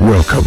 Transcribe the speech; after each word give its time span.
Welcome 0.00 0.44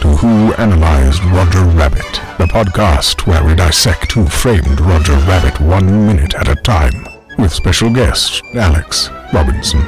to 0.00 0.08
Who 0.16 0.52
Analyzed 0.54 1.22
Roger 1.26 1.62
Rabbit, 1.62 2.20
the 2.36 2.46
podcast 2.50 3.28
where 3.28 3.44
we 3.44 3.54
dissect 3.54 4.10
who 4.10 4.26
framed 4.26 4.80
Roger 4.80 5.12
Rabbit 5.12 5.60
one 5.60 6.04
minute 6.08 6.34
at 6.34 6.48
a 6.48 6.56
time, 6.56 7.06
with 7.38 7.52
special 7.52 7.94
guest 7.94 8.42
Alex 8.54 9.08
Robinson. 9.32 9.82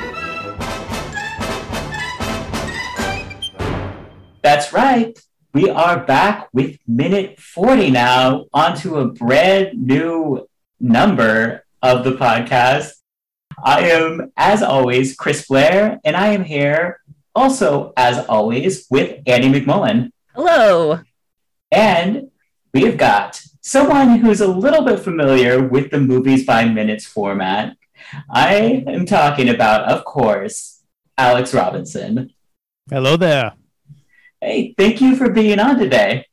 That's 4.42 4.72
right. 4.72 5.18
We 5.54 5.68
are 5.68 6.04
back 6.04 6.48
with 6.52 6.78
minute 6.86 7.40
40 7.40 7.90
now, 7.90 8.46
onto 8.52 8.94
a 8.94 9.06
brand 9.06 9.84
new 9.84 10.48
number 10.78 11.64
of 11.82 12.04
the 12.04 12.12
podcast. 12.12 12.92
I 13.64 13.90
am, 13.90 14.30
as 14.36 14.62
always, 14.62 15.16
Chris 15.16 15.48
Blair, 15.48 15.98
and 16.04 16.16
I 16.16 16.28
am 16.28 16.44
here 16.44 17.00
also, 17.34 17.92
as 17.96 18.24
always, 18.26 18.86
with 18.90 19.20
Annie 19.26 19.50
McMullen. 19.50 20.10
Hello. 20.34 21.00
And 21.70 22.30
we 22.72 22.82
have 22.82 22.96
got 22.96 23.40
someone 23.60 24.18
who's 24.18 24.40
a 24.40 24.48
little 24.48 24.82
bit 24.84 25.00
familiar 25.00 25.62
with 25.62 25.90
the 25.90 26.00
movies 26.00 26.44
by 26.44 26.64
minutes 26.64 27.04
format. 27.04 27.76
I 28.28 28.84
am 28.86 29.06
talking 29.06 29.48
about, 29.48 29.90
of 29.90 30.04
course, 30.04 30.82
Alex 31.16 31.54
Robinson. 31.54 32.32
Hello 32.88 33.16
there. 33.16 33.52
Hey, 34.40 34.74
thank 34.76 35.00
you 35.00 35.16
for 35.16 35.30
being 35.30 35.60
on 35.60 35.78
today. 35.78 36.26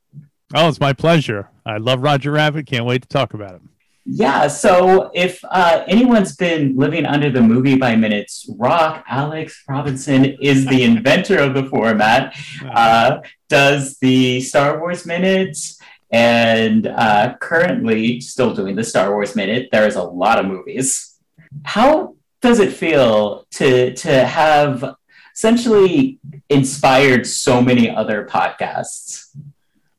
Oh, 0.55 0.69
it's 0.69 0.79
my 0.79 0.93
pleasure. 0.93 1.49
I 1.65 1.77
love 1.77 2.01
Roger 2.01 2.31
Rabbit. 2.31 2.65
Can't 2.65 2.85
wait 2.85 3.01
to 3.01 3.07
talk 3.07 3.33
about 3.33 3.55
it. 3.55 3.61
Yeah, 4.09 4.47
so 4.47 5.11
if 5.13 5.43
uh, 5.43 5.83
anyone's 5.85 6.33
been 6.33 6.77
living 6.77 7.05
under 7.05 7.29
the 7.29 7.41
movie 7.41 7.75
by 7.75 7.97
minutes 7.97 8.49
rock, 8.57 9.03
Alex 9.05 9.63
Robinson 9.67 10.23
is 10.41 10.65
the 10.65 10.83
inventor 10.91 11.37
of 11.37 11.53
the 11.53 11.65
format, 11.65 12.33
uh, 12.73 13.19
does 13.49 13.97
the 13.97 14.39
Star 14.39 14.79
Wars 14.79 15.05
minutes, 15.05 15.77
and 16.09 16.87
uh, 16.87 17.35
currently 17.41 18.21
still 18.21 18.53
doing 18.53 18.77
the 18.77 18.83
Star 18.83 19.11
Wars 19.11 19.35
minute. 19.35 19.67
There's 19.73 19.95
a 19.95 20.03
lot 20.03 20.39
of 20.39 20.45
movies. 20.45 21.19
How 21.63 22.15
does 22.41 22.59
it 22.59 22.71
feel 22.71 23.45
to 23.51 23.93
to 23.93 24.25
have 24.25 24.95
essentially 25.35 26.19
inspired 26.47 27.27
so 27.27 27.61
many 27.61 27.89
other 27.89 28.25
podcasts? 28.25 29.35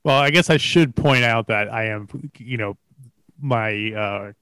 Well, 0.03 0.19
I 0.19 0.31
guess 0.31 0.49
I 0.49 0.57
should 0.57 0.97
point 0.97 1.25
out 1.25 1.49
that 1.49 1.71
I 1.71 1.89
am, 1.89 2.09
you 2.39 2.57
know, 2.57 2.79
my 3.41 3.93
uh, 3.93 4.33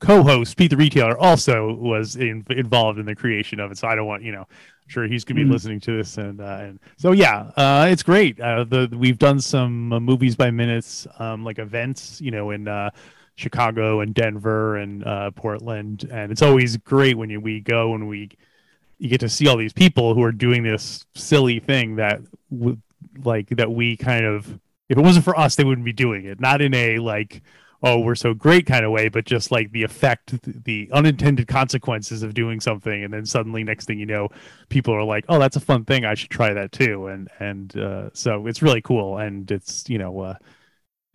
co-host 0.00 0.56
Pete 0.56 0.70
the 0.70 0.76
Retailer 0.76 1.18
also 1.18 1.72
was 1.74 2.16
in, 2.16 2.44
involved 2.50 2.98
in 2.98 3.06
the 3.06 3.14
creation 3.14 3.60
of 3.60 3.70
it. 3.72 3.78
So 3.78 3.88
I 3.88 3.94
don't 3.94 4.06
want 4.06 4.22
you 4.22 4.32
know, 4.32 4.42
I'm 4.42 4.88
sure 4.88 5.06
he's 5.06 5.24
gonna 5.24 5.40
be 5.40 5.46
Mm. 5.46 5.52
listening 5.52 5.80
to 5.80 5.96
this, 5.96 6.18
and 6.18 6.40
uh, 6.40 6.58
and 6.60 6.80
so 6.96 7.12
yeah, 7.12 7.50
uh, 7.56 7.86
it's 7.90 8.02
great. 8.02 8.40
Uh, 8.40 8.64
the 8.64 8.88
we've 8.96 9.18
done 9.18 9.40
some 9.40 9.92
uh, 9.92 10.00
movies 10.00 10.36
by 10.36 10.50
minutes, 10.50 11.06
um, 11.18 11.44
like 11.44 11.58
events, 11.58 12.20
you 12.20 12.30
know, 12.30 12.50
in 12.50 12.68
uh, 12.68 12.90
Chicago 13.36 14.00
and 14.00 14.14
Denver 14.14 14.76
and 14.76 15.04
uh, 15.04 15.30
Portland, 15.32 16.08
and 16.10 16.30
it's 16.32 16.42
always 16.42 16.76
great 16.78 17.16
when 17.16 17.30
you, 17.30 17.40
we 17.40 17.60
go 17.60 17.94
and 17.94 18.08
we 18.08 18.30
you 18.98 19.08
get 19.10 19.20
to 19.20 19.28
see 19.28 19.46
all 19.46 19.58
these 19.58 19.74
people 19.74 20.14
who 20.14 20.22
are 20.22 20.32
doing 20.32 20.62
this 20.62 21.04
silly 21.14 21.58
thing 21.60 21.96
that 21.96 22.20
would 22.50 22.80
like 23.24 23.48
that 23.50 23.70
we 23.70 23.96
kind 23.96 24.24
of 24.24 24.46
if 24.88 24.96
it 24.96 25.00
wasn't 25.00 25.24
for 25.24 25.38
us 25.38 25.54
they 25.56 25.64
wouldn't 25.64 25.84
be 25.84 25.92
doing 25.92 26.24
it 26.24 26.40
not 26.40 26.62
in 26.62 26.72
a 26.74 26.98
like 26.98 27.42
oh 27.82 27.98
we're 27.98 28.14
so 28.14 28.34
great 28.34 28.66
kind 28.66 28.84
of 28.84 28.90
way 28.90 29.08
but 29.08 29.24
just 29.24 29.50
like 29.50 29.70
the 29.72 29.82
effect 29.82 30.34
the 30.64 30.88
unintended 30.92 31.46
consequences 31.46 32.22
of 32.22 32.34
doing 32.34 32.60
something 32.60 33.04
and 33.04 33.12
then 33.12 33.24
suddenly 33.26 33.62
next 33.64 33.86
thing 33.86 33.98
you 33.98 34.06
know 34.06 34.28
people 34.68 34.94
are 34.94 35.04
like 35.04 35.24
oh 35.28 35.38
that's 35.38 35.56
a 35.56 35.60
fun 35.60 35.84
thing 35.84 36.04
i 36.04 36.14
should 36.14 36.30
try 36.30 36.52
that 36.52 36.72
too 36.72 37.06
and 37.08 37.28
and 37.40 37.76
uh, 37.76 38.08
so 38.12 38.46
it's 38.46 38.62
really 38.62 38.82
cool 38.82 39.18
and 39.18 39.50
it's 39.50 39.88
you 39.88 39.98
know 39.98 40.20
uh, 40.20 40.34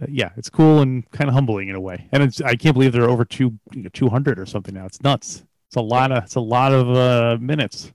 yeah 0.07 0.31
it's 0.35 0.49
cool 0.49 0.81
and 0.81 1.09
kind 1.11 1.27
of 1.27 1.33
humbling 1.33 1.69
in 1.69 1.75
a 1.75 1.81
way 1.81 2.07
and 2.11 2.23
it's 2.23 2.41
i 2.41 2.55
can't 2.55 2.73
believe 2.73 2.91
there 2.91 3.03
are 3.03 3.09
over 3.09 3.25
two 3.25 3.57
200 3.93 4.39
or 4.39 4.45
something 4.45 4.73
now. 4.73 4.85
It's 4.85 5.01
nuts. 5.01 5.43
It's 5.67 5.75
a 5.75 5.81
lot 5.81 6.11
of 6.11 6.23
it's 6.23 6.35
a 6.35 6.41
lot 6.41 6.73
of 6.73 6.89
uh, 6.89 7.37
minutes. 7.39 7.91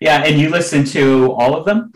Yeah, 0.00 0.22
and 0.24 0.38
you 0.38 0.50
listen 0.50 0.84
to 0.86 1.32
all 1.32 1.56
of 1.56 1.64
them? 1.64 1.92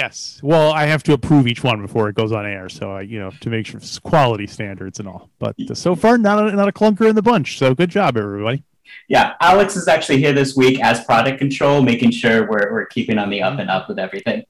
Yes. 0.00 0.40
Well, 0.42 0.72
I 0.72 0.86
have 0.86 1.02
to 1.02 1.12
approve 1.12 1.46
each 1.46 1.62
one 1.62 1.82
before 1.82 2.08
it 2.08 2.14
goes 2.14 2.32
on 2.32 2.46
air, 2.46 2.70
so 2.70 2.92
I, 2.92 3.02
you 3.02 3.18
know, 3.20 3.30
to 3.42 3.50
make 3.50 3.66
sure 3.66 3.76
it's 3.76 3.98
quality 3.98 4.46
standards 4.46 4.98
and 4.98 5.06
all. 5.06 5.28
But 5.38 5.56
uh, 5.70 5.74
so 5.74 5.94
far, 5.94 6.16
not 6.16 6.38
a, 6.42 6.56
not 6.56 6.68
a 6.68 6.72
clunker 6.72 7.06
in 7.06 7.14
the 7.14 7.20
bunch. 7.20 7.58
So 7.58 7.74
good 7.74 7.90
job, 7.90 8.16
everybody. 8.16 8.64
Yeah, 9.08 9.34
Alex 9.42 9.76
is 9.76 9.88
actually 9.88 10.16
here 10.16 10.32
this 10.32 10.56
week 10.56 10.82
as 10.82 11.04
product 11.04 11.38
control, 11.38 11.82
making 11.82 12.12
sure 12.12 12.48
we're, 12.48 12.72
we're 12.72 12.86
keeping 12.86 13.18
on 13.18 13.28
the 13.28 13.42
up 13.42 13.58
and 13.58 13.68
up 13.68 13.90
with 13.90 13.98
everything. 13.98 14.42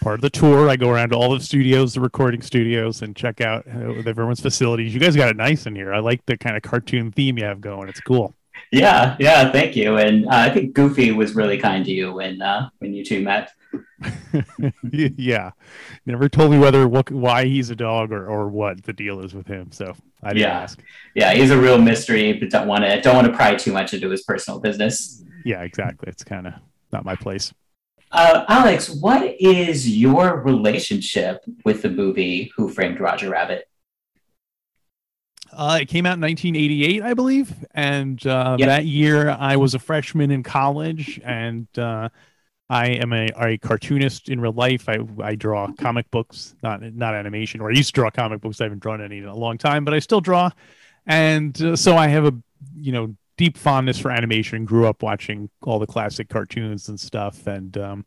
Part 0.00 0.16
of 0.16 0.22
the 0.22 0.30
tour, 0.30 0.68
I 0.68 0.74
go 0.74 0.90
around 0.90 1.10
to 1.10 1.16
all 1.16 1.32
the 1.32 1.40
studios, 1.40 1.94
the 1.94 2.00
recording 2.00 2.42
studios, 2.42 3.02
and 3.02 3.14
check 3.14 3.40
out 3.40 3.64
uh, 3.68 4.02
everyone's 4.08 4.40
facilities. 4.40 4.92
You 4.92 4.98
guys 4.98 5.14
got 5.14 5.28
it 5.28 5.36
nice 5.36 5.66
in 5.66 5.76
here. 5.76 5.94
I 5.94 6.00
like 6.00 6.26
the 6.26 6.36
kind 6.36 6.56
of 6.56 6.64
cartoon 6.64 7.12
theme 7.12 7.38
you 7.38 7.44
have 7.44 7.60
going. 7.60 7.88
It's 7.88 8.00
cool. 8.00 8.34
Yeah, 8.72 9.14
yeah, 9.20 9.52
thank 9.52 9.76
you. 9.76 9.98
And 9.98 10.26
uh, 10.26 10.30
I 10.30 10.50
think 10.50 10.74
Goofy 10.74 11.12
was 11.12 11.36
really 11.36 11.58
kind 11.58 11.84
to 11.84 11.92
you 11.92 12.12
when 12.12 12.42
uh, 12.42 12.70
when 12.80 12.92
you 12.92 13.04
two 13.04 13.22
met. 13.22 13.52
yeah. 14.92 15.50
Never 16.04 16.28
told 16.28 16.50
me 16.50 16.58
whether 16.58 16.86
what, 16.88 17.10
why 17.10 17.44
he's 17.46 17.70
a 17.70 17.76
dog 17.76 18.12
or, 18.12 18.26
or 18.26 18.48
what 18.48 18.82
the 18.84 18.92
deal 18.92 19.20
is 19.20 19.34
with 19.34 19.46
him. 19.46 19.72
So 19.72 19.94
I 20.22 20.28
didn't 20.34 20.42
Yeah. 20.48 20.60
ask. 20.60 20.82
Yeah, 21.14 21.32
he's 21.34 21.50
a 21.50 21.58
real 21.58 21.78
mystery, 21.78 22.32
but 22.34 22.50
don't 22.50 22.66
want 22.68 22.84
to 22.84 23.00
don't 23.00 23.14
want 23.16 23.26
to 23.26 23.32
pry 23.32 23.54
too 23.54 23.72
much 23.72 23.94
into 23.94 24.10
his 24.10 24.22
personal 24.22 24.60
business. 24.60 25.22
Yeah, 25.44 25.62
exactly. 25.62 26.08
It's 26.08 26.24
kind 26.24 26.46
of 26.46 26.54
not 26.92 27.04
my 27.04 27.14
place. 27.16 27.52
Uh, 28.12 28.44
Alex, 28.48 28.88
what 28.88 29.22
is 29.40 29.88
your 29.96 30.40
relationship 30.42 31.42
with 31.64 31.82
the 31.82 31.90
movie 31.90 32.52
Who 32.56 32.68
Framed 32.68 33.00
Roger 33.00 33.30
Rabbit? 33.30 33.68
Uh, 35.52 35.78
it 35.80 35.86
came 35.86 36.04
out 36.06 36.14
in 36.14 36.20
1988, 36.20 37.02
I 37.02 37.14
believe, 37.14 37.52
and 37.74 38.24
uh, 38.26 38.56
Yeah. 38.58 38.66
that 38.66 38.84
year 38.84 39.30
I 39.30 39.56
was 39.56 39.74
a 39.74 39.78
freshman 39.78 40.30
in 40.30 40.42
college, 40.42 41.20
and 41.24 41.66
uh, 41.78 42.10
I 42.68 42.86
am 42.88 43.12
a, 43.12 43.26
a 43.36 43.58
cartoonist 43.58 44.28
in 44.28 44.40
real 44.40 44.52
life. 44.52 44.88
I, 44.88 44.98
I 45.22 45.34
draw 45.36 45.70
comic 45.72 46.10
books, 46.10 46.54
not 46.62 46.82
not 46.82 47.14
animation, 47.14 47.60
or 47.60 47.70
I 47.70 47.74
used 47.74 47.94
to 47.94 48.00
draw 48.00 48.10
comic 48.10 48.40
books. 48.40 48.60
I 48.60 48.64
haven't 48.64 48.80
drawn 48.80 49.00
any 49.00 49.18
in 49.18 49.26
a 49.26 49.36
long 49.36 49.56
time, 49.58 49.84
but 49.84 49.94
I 49.94 50.00
still 50.00 50.20
draw, 50.20 50.50
and 51.06 51.60
uh, 51.62 51.76
so 51.76 51.96
I 51.96 52.08
have 52.08 52.24
a 52.24 52.34
you 52.76 52.92
know 52.92 53.14
deep 53.36 53.56
fondness 53.56 53.98
for 53.98 54.10
animation. 54.10 54.64
Grew 54.64 54.86
up 54.86 55.02
watching 55.02 55.48
all 55.62 55.78
the 55.78 55.86
classic 55.86 56.28
cartoons 56.28 56.88
and 56.88 56.98
stuff, 56.98 57.46
and 57.46 57.76
um, 57.78 58.06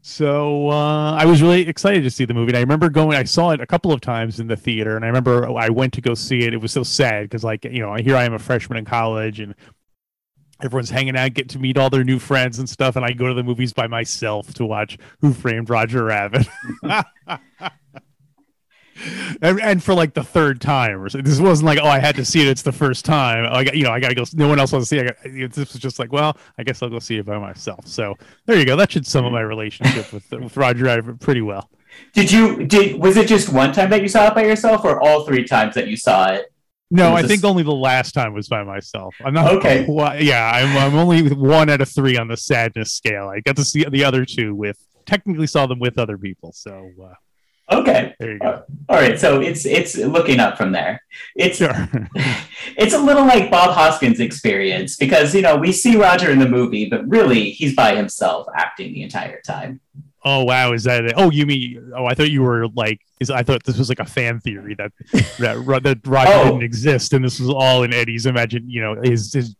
so 0.00 0.68
uh, 0.70 1.12
I 1.12 1.26
was 1.26 1.42
really 1.42 1.68
excited 1.68 2.02
to 2.02 2.10
see 2.10 2.24
the 2.24 2.34
movie. 2.34 2.50
And 2.50 2.56
I 2.56 2.60
remember 2.60 2.88
going, 2.88 3.16
I 3.16 3.24
saw 3.24 3.50
it 3.50 3.60
a 3.60 3.66
couple 3.66 3.92
of 3.92 4.00
times 4.00 4.40
in 4.40 4.48
the 4.48 4.56
theater, 4.56 4.96
and 4.96 5.04
I 5.04 5.08
remember 5.08 5.48
I 5.56 5.68
went 5.68 5.92
to 5.94 6.00
go 6.00 6.14
see 6.14 6.40
it. 6.40 6.54
It 6.54 6.60
was 6.60 6.72
so 6.72 6.82
sad 6.82 7.24
because, 7.24 7.44
like, 7.44 7.64
you 7.64 7.80
know, 7.80 7.94
here 7.94 8.16
I 8.16 8.24
am 8.24 8.32
a 8.32 8.38
freshman 8.38 8.78
in 8.78 8.84
college, 8.84 9.38
and 9.38 9.54
everyone's 10.64 10.90
hanging 10.90 11.16
out, 11.16 11.34
get 11.34 11.48
to 11.50 11.58
meet 11.58 11.76
all 11.76 11.90
their 11.90 12.04
new 12.04 12.18
friends 12.18 12.58
and 12.58 12.68
stuff, 12.68 12.96
and 12.96 13.04
I 13.04 13.12
go 13.12 13.28
to 13.28 13.34
the 13.34 13.42
movies 13.42 13.72
by 13.72 13.86
myself 13.86 14.54
to 14.54 14.64
watch 14.64 14.98
Who 15.20 15.32
Framed 15.32 15.70
Roger 15.70 16.04
Rabbit. 16.04 16.46
And, 19.40 19.60
and 19.60 19.82
for 19.82 19.94
like 19.94 20.14
the 20.14 20.22
third 20.22 20.60
time, 20.60 21.00
or 21.00 21.08
so. 21.08 21.20
this 21.20 21.40
wasn't 21.40 21.66
like, 21.66 21.78
oh, 21.82 21.86
I 21.88 21.98
had 21.98 22.14
to 22.16 22.24
see 22.24 22.40
it. 22.40 22.46
It's 22.46 22.62
the 22.62 22.72
first 22.72 23.04
time. 23.04 23.46
I 23.50 23.64
got, 23.64 23.76
you 23.76 23.84
know, 23.84 23.90
I 23.90 23.98
gotta 23.98 24.14
go. 24.14 24.24
No 24.34 24.48
one 24.48 24.60
else 24.60 24.72
wants 24.72 24.88
to 24.90 24.96
see. 24.96 25.00
it. 25.00 25.16
Got, 25.40 25.52
this 25.52 25.72
was 25.72 25.82
just 25.82 25.98
like, 25.98 26.12
well, 26.12 26.36
I 26.58 26.62
guess 26.62 26.82
I'll 26.82 26.90
go 26.90 26.98
see 26.98 27.16
it 27.16 27.26
by 27.26 27.38
myself. 27.38 27.86
So 27.86 28.14
there 28.46 28.58
you 28.58 28.64
go. 28.64 28.76
That 28.76 28.92
should 28.92 29.06
sum 29.06 29.24
up 29.24 29.32
my 29.32 29.40
relationship 29.40 30.12
with 30.12 30.30
with 30.30 30.56
Roger 30.56 30.84
Rabbit 30.84 31.18
pretty 31.20 31.42
well. 31.42 31.68
Did 32.12 32.30
you 32.30 32.64
did 32.66 33.00
was 33.00 33.16
it 33.16 33.26
just 33.26 33.52
one 33.52 33.72
time 33.72 33.90
that 33.90 34.02
you 34.02 34.08
saw 34.08 34.28
it 34.28 34.34
by 34.34 34.44
yourself, 34.44 34.84
or 34.84 35.00
all 35.00 35.24
three 35.24 35.44
times 35.44 35.74
that 35.74 35.88
you 35.88 35.96
saw 35.96 36.30
it? 36.32 36.52
No, 36.92 37.14
I 37.14 37.22
think 37.22 37.42
only 37.44 37.62
the 37.62 37.72
last 37.72 38.12
time 38.12 38.34
was 38.34 38.48
by 38.48 38.62
myself. 38.64 39.14
I'm 39.24 39.34
not 39.34 39.52
Okay. 39.54 39.84
Why- 39.86 40.18
yeah, 40.18 40.50
I'm 40.54 40.76
I'm 40.76 40.94
only 40.94 41.28
one 41.32 41.70
out 41.70 41.80
of 41.80 41.88
three 41.88 42.16
on 42.18 42.28
the 42.28 42.36
sadness 42.36 42.92
scale. 42.92 43.28
I 43.28 43.40
got 43.40 43.56
to 43.56 43.64
see 43.64 43.84
the 43.84 44.04
other 44.04 44.24
two 44.24 44.54
with 44.54 44.78
technically 45.06 45.46
saw 45.46 45.66
them 45.66 45.78
with 45.80 45.98
other 45.98 46.16
people. 46.18 46.52
So 46.52 46.90
uh, 47.02 47.14
Okay, 47.70 48.14
there 48.18 48.32
you 48.32 48.38
go. 48.38 48.64
all 48.88 48.96
right. 48.96 49.18
So 49.18 49.40
it's 49.40 49.64
it's 49.64 49.96
looking 49.96 50.38
up 50.40 50.58
from 50.58 50.72
there. 50.72 51.02
It's 51.34 51.56
Sure. 51.58 51.70
it's 52.76 52.92
a 52.92 52.98
little 52.98 53.24
like 53.24 53.50
Bob 53.50 53.74
Hoskins' 53.74 54.20
experience 54.20 54.96
because 54.96 55.34
you 55.34 55.40
know 55.42 55.56
we 55.56 55.72
see 55.72 55.96
Roger 55.96 56.30
in 56.30 56.38
the 56.38 56.48
movie, 56.48 56.88
but 56.90 57.08
really 57.08 57.50
he's 57.50 57.74
by 57.74 57.94
himself 57.96 58.46
acting 58.54 58.92
the 58.92 59.02
entire 59.02 59.40
time. 59.40 59.80
Oh 60.24 60.44
wow, 60.44 60.72
is 60.72 60.84
that 60.84 61.04
it? 61.04 61.14
Oh, 61.16 61.30
you 61.30 61.46
mean? 61.46 61.92
Oh, 61.96 62.06
I 62.06 62.14
thought 62.14 62.30
you 62.30 62.42
were 62.42 62.68
like. 62.68 63.00
Is 63.20 63.30
I 63.30 63.42
thought 63.42 63.62
this 63.64 63.78
was 63.78 63.88
like 63.88 64.00
a 64.00 64.04
fan 64.04 64.40
theory 64.40 64.74
that 64.76 64.92
that 65.38 65.58
Ro- 65.64 65.78
that 65.80 65.98
Roger 66.06 66.30
Oh. 66.34 66.44
didn't 66.44 66.62
exist, 66.64 67.12
and 67.12 67.24
this 67.24 67.38
was 67.40 67.50
all 67.50 67.82
in 67.82 67.92
Eddie's 67.94 68.26
imagine. 68.26 68.68
You 68.68 68.80
know, 68.82 69.00
his 69.02 69.32
his 69.32 69.54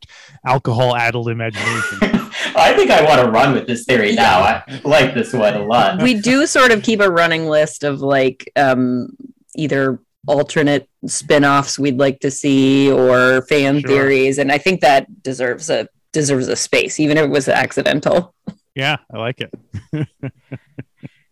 alcohol 0.46 0.96
addled 0.96 1.28
imagination. 1.28 1.98
I 2.56 2.74
think 2.76 2.90
I 2.90 3.02
want 3.04 3.20
to 3.20 3.30
run 3.30 3.54
with 3.54 3.66
this 3.66 3.84
theory 3.84 4.12
now. 4.14 4.40
I 4.40 4.80
like 4.84 5.14
this 5.14 5.32
one 5.32 5.54
a 5.54 5.64
lot. 5.64 6.02
we 6.02 6.14
do 6.20 6.46
sort 6.46 6.70
of 6.72 6.82
keep 6.82 7.00
a 7.00 7.10
running 7.10 7.46
list 7.46 7.84
of 7.84 8.00
like 8.00 8.50
um, 8.56 9.08
either 9.56 10.00
alternate 10.28 10.88
spin-offs 11.06 11.78
we'd 11.78 11.98
like 11.98 12.20
to 12.20 12.30
see 12.30 12.88
or 12.90 13.42
fan 13.42 13.80
Sure. 13.80 13.88
theories 13.90 14.38
and 14.38 14.52
i 14.52 14.56
think 14.56 14.80
that 14.80 15.04
deserves 15.24 15.68
a 15.68 15.88
deserves 16.12 16.46
a 16.46 16.54
space 16.54 17.00
even 17.00 17.16
if 17.18 17.24
it 17.24 17.30
was 17.30 17.48
accidental 17.48 18.32
yeah, 18.74 18.96
I 19.12 19.18
like 19.18 19.40
it. 19.40 19.52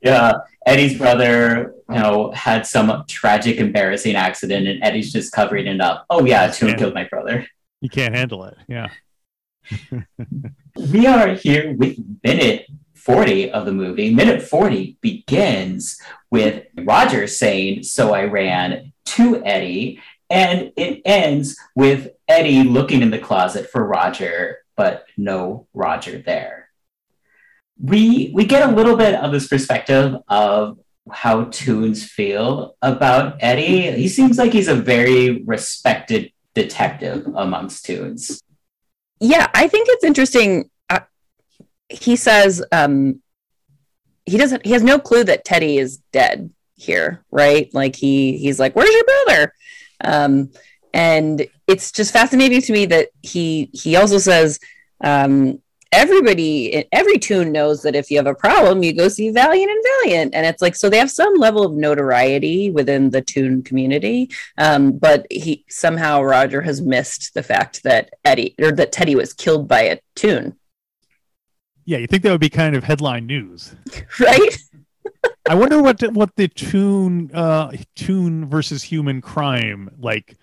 Yeah, 0.03 0.33
Eddie's 0.65 0.97
brother, 0.97 1.75
you 1.91 1.95
know, 1.97 2.31
had 2.31 2.65
some 2.67 3.05
tragic, 3.07 3.59
embarrassing 3.59 4.17
accident, 4.17 4.67
and 4.67 4.83
Eddie's 4.83 5.13
just 5.13 5.31
covering 5.31 5.67
it 5.67 5.79
up. 5.83 6.07
Oh 6.09 6.25
yeah, 6.25 6.51
Toon 6.51 6.71
Yeah. 6.71 6.77
killed 6.77 6.95
my 6.95 7.05
brother. 7.05 7.47
You 7.83 7.91
can't 7.91 8.15
handle 8.15 8.45
it. 8.45 8.57
Yeah. 8.67 8.89
We 10.77 11.07
are 11.07 11.35
here 11.35 11.75
with 11.75 11.99
minute 12.25 12.67
40 12.95 13.51
of 13.51 13.67
the 13.67 13.73
movie. 13.73 14.15
Minute 14.15 14.41
40 14.41 14.97
begins 15.03 16.01
with 16.31 16.65
Roger 16.79 17.27
saying, 17.27 17.83
So 17.83 18.15
I 18.15 18.25
ran 18.25 18.93
to 19.07 19.45
Eddie, 19.45 20.01
and 20.31 20.73
it 20.77 21.03
ends 21.05 21.57
with 21.75 22.13
Eddie 22.29 22.63
looking 22.63 23.03
in 23.03 23.11
the 23.11 23.19
closet 23.19 23.69
for 23.71 23.85
Roger, 23.87 24.59
but 24.77 25.05
no 25.19 25.67
Roger 25.75 26.19
there. 26.25 26.60
We, 27.83 28.31
we 28.35 28.45
get 28.45 28.69
a 28.69 28.73
little 28.73 28.97
bit 28.97 29.15
of 29.15 29.33
this 29.33 29.49
perspective 29.49 30.17
of 30.29 30.79
how 31.11 31.45
Toons 31.45 32.05
feel 32.05 32.77
about 32.83 33.37
Eddie. 33.41 33.93
He 33.93 34.09
seems 34.09 34.39
like 34.39 34.53
he's 34.53 34.69
a 34.69 34.75
very 34.75 35.43
respected 35.43 36.33
detective 36.55 37.27
amongst 37.37 37.85
Toons. 37.85 38.43
yeah 39.21 39.49
i 39.55 39.69
think 39.69 39.87
it's 39.89 40.05
interesting 40.05 40.69
uh, 40.89 41.01
he 41.89 42.17
says 42.17 42.63
um 42.73 43.23
he 44.27 44.37
doesn't 44.37 44.65
he 44.67 44.73
has 44.73 44.83
no 44.83 44.99
clue 44.99 45.23
that 45.23 45.45
teddy 45.45 45.79
is 45.79 45.99
dead 46.13 46.51
here 46.75 47.25
right 47.31 47.73
like 47.73 47.95
he 47.95 48.37
he's 48.39 48.59
like 48.59 48.75
where's 48.75 48.93
your 48.93 49.05
brother 49.05 49.55
um 50.05 50.51
and 50.93 51.47
it's 51.69 51.93
just 51.93 52.13
fascinating 52.13 52.61
to 52.61 52.73
me 52.73 52.85
that 52.87 53.11
he 53.23 53.71
he 53.73 53.95
also 53.95 54.19
says 54.19 54.59
um 55.05 55.61
everybody 55.93 56.87
every 56.93 57.19
toon 57.19 57.51
knows 57.51 57.83
that 57.83 57.97
if 57.97 58.11
you 58.11 58.17
have 58.17 58.27
a 58.27 58.35
problem 58.35 58.83
you 58.83 58.93
go 58.93 59.09
see 59.09 59.31
valiant 59.31 59.71
and 59.71 59.85
valiant 60.05 60.35
and 60.35 60.47
it's 60.47 60.63
like 60.63 60.77
so 60.77 60.89
they 60.89 60.99
have 60.99 61.11
some 61.11 61.35
level 61.35 61.65
of 61.65 61.73
notoriety 61.73 62.71
within 62.71 63.11
the 63.11 63.21
toon 63.21 63.61
community 63.63 64.31
um, 64.59 64.93
but 64.93 65.27
he 65.31 65.65
somehow 65.69 66.23
Roger 66.23 66.61
has 66.63 66.81
missed 66.81 67.35
the 67.35 67.43
fact 67.43 67.83
that 67.83 68.11
Eddie 68.25 68.55
or 68.61 68.73
that 68.73 68.93
Teddy 68.93 69.15
was 69.15 69.33
killed 69.33 69.69
by 69.69 69.83
a 69.83 69.99
toon, 70.15 70.57
Yeah, 71.85 71.99
you 71.99 72.07
think 72.07 72.23
that 72.23 72.31
would 72.31 72.41
be 72.41 72.51
kind 72.51 72.77
of 72.77 72.85
headline 72.85 73.27
news. 73.27 73.75
right? 74.21 74.57
I 75.49 75.55
wonder 75.55 75.83
what 75.83 75.99
the, 75.99 76.11
what 76.11 76.35
the 76.37 76.49
toon 76.49 77.31
uh 77.35 77.73
toon 77.97 78.49
versus 78.49 78.83
human 78.83 79.21
crime 79.21 79.91
like 79.99 80.37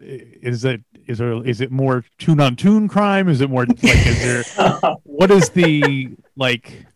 is 0.00 0.64
it 0.64 0.82
is 1.06 1.18
there 1.18 1.46
is 1.46 1.60
it 1.60 1.70
more 1.70 2.04
toon 2.18 2.40
on 2.40 2.56
toon 2.56 2.88
crime? 2.88 3.28
Is 3.28 3.40
it 3.40 3.50
more 3.50 3.66
like 3.66 3.82
is 3.82 4.54
there 4.54 4.96
what 5.04 5.30
is 5.30 5.50
the 5.50 6.10
like 6.36 6.86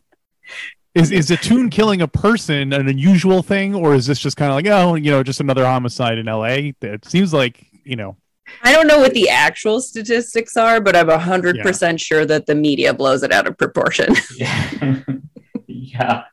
is 0.95 1.11
is 1.11 1.31
a 1.31 1.37
toon 1.37 1.71
killing 1.71 2.03
a 2.03 2.09
person 2.09 2.73
an 2.73 2.89
unusual 2.89 3.43
thing 3.43 3.75
or 3.75 3.95
is 3.95 4.07
this 4.07 4.19
just 4.19 4.37
kind 4.37 4.51
of 4.51 4.57
like 4.57 4.67
oh 4.67 4.95
you 4.95 5.11
know 5.11 5.23
just 5.23 5.41
another 5.41 5.65
homicide 5.65 6.19
in 6.19 6.27
LA 6.27 6.73
it 6.81 7.05
seems 7.05 7.33
like 7.33 7.67
you 7.85 7.97
know? 7.97 8.17
I 8.63 8.73
don't 8.73 8.87
know 8.87 8.99
what 8.99 9.15
the 9.15 9.29
actual 9.31 9.81
statistics 9.81 10.57
are, 10.57 10.81
but 10.81 10.95
I'm 10.95 11.09
hundred 11.09 11.61
percent 11.61 12.01
sure 12.01 12.27
that 12.27 12.47
the 12.47 12.55
media 12.55 12.93
blows 12.93 13.23
it 13.23 13.33
out 13.33 13.47
of 13.47 13.57
proportion. 13.57 14.15
yeah. 14.37 15.03
Yeah. 15.67 16.25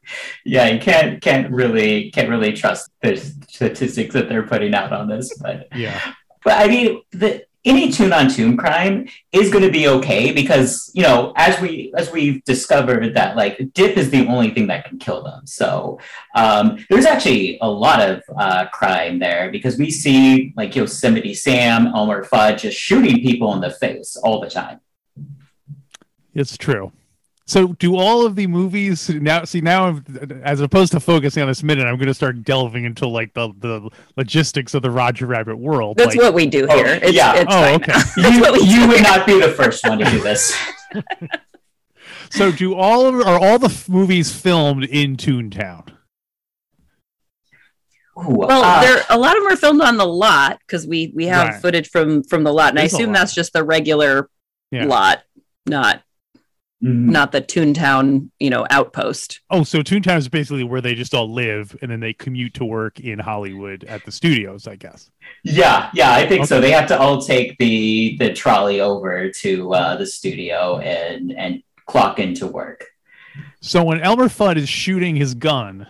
Yeah 0.44 0.68
you 0.68 0.80
can't 0.80 1.22
can't 1.22 1.52
really 1.52 2.12
can't 2.12 2.30
really 2.30 2.54
trust 2.54 2.90
the 3.02 3.16
statistics 3.16 4.14
that 4.14 4.28
they're 4.28 4.48
putting 4.48 4.74
out 4.74 4.92
on 4.92 5.08
this 5.08 5.38
but 5.38 5.68
yeah 5.76 6.14
but 6.50 6.58
i 6.58 6.68
mean 6.68 7.02
the 7.12 7.46
any 7.66 7.92
toon 7.92 8.12
on 8.12 8.28
toon 8.28 8.58
crime 8.58 9.08
is 9.32 9.52
going 9.52 9.64
to 9.64 9.72
be 9.72 9.88
okay 9.88 10.32
because 10.32 10.90
you 10.96 11.04
know 11.04 11.32
as 11.36 11.60
we 11.62 11.94
as 11.96 12.12
we've 12.12 12.44
discovered 12.46 13.14
that 13.14 13.36
like 13.36 13.56
dip 13.74 13.98
is 13.98 14.10
the 14.10 14.26
only 14.28 14.50
thing 14.50 14.66
that 14.66 14.86
can 14.86 14.98
kill 14.98 15.22
them 15.22 15.46
so 15.46 16.00
um, 16.36 16.84
there's 16.90 17.06
actually 17.06 17.60
a 17.62 17.70
lot 17.70 18.00
of 18.10 18.24
uh, 18.38 18.66
crime 18.70 19.20
there 19.20 19.52
because 19.52 19.78
we 19.78 19.92
see 19.92 20.54
like 20.56 20.76
yosemite 20.76 21.34
sam 21.34 21.88
elmer 21.88 22.24
fudd 22.24 22.58
just 22.58 22.78
shooting 22.78 23.18
people 23.22 23.54
in 23.54 23.62
the 23.62 23.70
face 23.70 24.16
all 24.24 24.40
the 24.40 24.50
time 24.50 24.80
It's 26.34 26.58
true. 26.58 26.92
So, 27.50 27.70
do 27.74 27.96
all 27.96 28.28
of 28.28 28.36
the 28.36 28.46
movies 28.46 29.10
now? 29.10 29.44
See, 29.44 29.60
now 29.60 29.86
I'm- 29.86 30.42
as 30.44 30.62
opposed 30.62 30.92
to 30.92 31.00
focusing 31.00 31.42
on 31.42 31.48
this 31.50 31.64
minute, 31.64 31.88
I'm 31.88 31.96
going 31.96 32.06
to 32.08 32.14
start 32.14 32.44
delving 32.44 32.84
into 32.86 33.08
like 33.08 33.34
the 33.34 33.52
the 33.58 33.90
logistics 34.16 34.76
of 34.76 34.84
the 34.84 34.92
Roger 34.92 35.26
Rabbit 35.26 35.58
world. 35.58 35.98
That's 35.98 36.16
like, 36.16 36.22
what 36.24 36.36
we 36.36 36.46
do 36.46 36.68
Oh, 36.70 36.76
here. 36.78 37.00
It's, 37.02 37.12
yeah. 37.14 37.34
it's 37.38 37.52
Oh, 37.52 37.74
okay. 37.74 37.92
That's 38.16 38.16
you, 38.18 38.40
what 38.42 38.62
you 38.68 38.88
would 38.88 39.02
not 39.02 39.26
be 39.26 39.42
the 39.42 39.50
first 39.50 39.84
one 39.88 39.98
to 39.98 40.06
do 40.06 40.22
this 40.22 40.56
So, 42.30 42.52
do 42.52 42.76
all 42.76 43.08
of 43.08 43.16
are 43.26 43.40
all 43.40 43.58
the 43.58 43.66
f- 43.70 43.90
movies 43.90 44.32
filmed 44.32 44.84
in 44.84 45.18
Toontown? 45.18 45.88
Well, 48.16 48.62
uh, 48.62 48.82
there 48.82 49.02
a 49.10 49.18
lot 49.18 49.36
of 49.38 49.44
them 49.44 49.54
are 49.54 49.56
filmed 49.56 49.82
on 49.82 49.98
the 49.98 50.06
lot 50.06 50.60
because 50.68 50.86
we 50.86 51.12
we 51.16 51.26
have 51.26 51.48
Right. 51.48 51.62
footage 51.62 51.90
from 51.90 52.22
from 52.24 52.44
the 52.44 52.54
lot, 52.54 52.70
and 52.70 52.78
There's 52.78 52.94
a 52.94 52.98
I 52.98 53.00
assume 53.00 53.14
that's 53.14 53.34
just 53.34 53.54
the 53.54 53.64
regular 53.64 54.30
Yeah. 54.72 54.86
lot, 54.86 55.24
not 55.66 56.04
mhm. 56.84 57.10
not 57.10 57.32
the 57.32 57.42
Toontown, 57.42 58.30
you 58.40 58.50
know, 58.50 58.66
outpost. 58.70 59.42
Oh, 59.50 59.64
so 59.64 59.80
Toontown 59.80 60.18
is 60.18 60.30
basically 60.30 60.64
where 60.64 60.82
they 60.82 60.96
just 60.96 61.14
all 61.14 61.32
live, 61.32 61.76
and 61.82 61.92
then 61.92 62.00
they 62.00 62.14
commute 62.14 62.54
to 62.56 62.66
work 62.66 63.00
in 63.00 63.20
Hollywood 63.20 63.84
at 63.86 64.06
the 64.06 64.12
studios, 64.12 64.68
I 64.68 64.76
guess. 64.76 65.10
Yeah, 65.44 65.90
yeah, 65.94 66.14
I 66.14 66.28
think 66.28 66.46
so. 66.46 66.60
They 66.60 66.72
have 66.72 66.88
to 66.88 67.00
all 67.00 67.22
take 67.22 67.58
the 67.58 68.18
the 68.20 68.34
trolley 68.34 68.82
over 68.82 69.30
to 69.30 69.74
uh, 69.74 69.96
the 69.98 70.06
studio 70.06 70.80
and 70.80 71.32
and 71.32 71.64
clock 71.86 72.20
into 72.20 72.48
work. 72.48 72.86
So 73.62 73.84
when 73.84 74.00
Elmer 74.02 74.30
Fudd 74.30 74.58
is 74.58 74.70
shooting 74.70 75.16
his 75.16 75.34
gun 75.34 75.88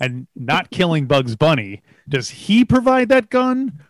and 0.00 0.26
not 0.36 0.70
killing 0.70 1.06
Bugs 1.06 1.36
Bunny, 1.36 1.82
does 2.08 2.30
he 2.30 2.64
provide 2.64 3.08
that 3.08 3.30
gun? 3.30 3.80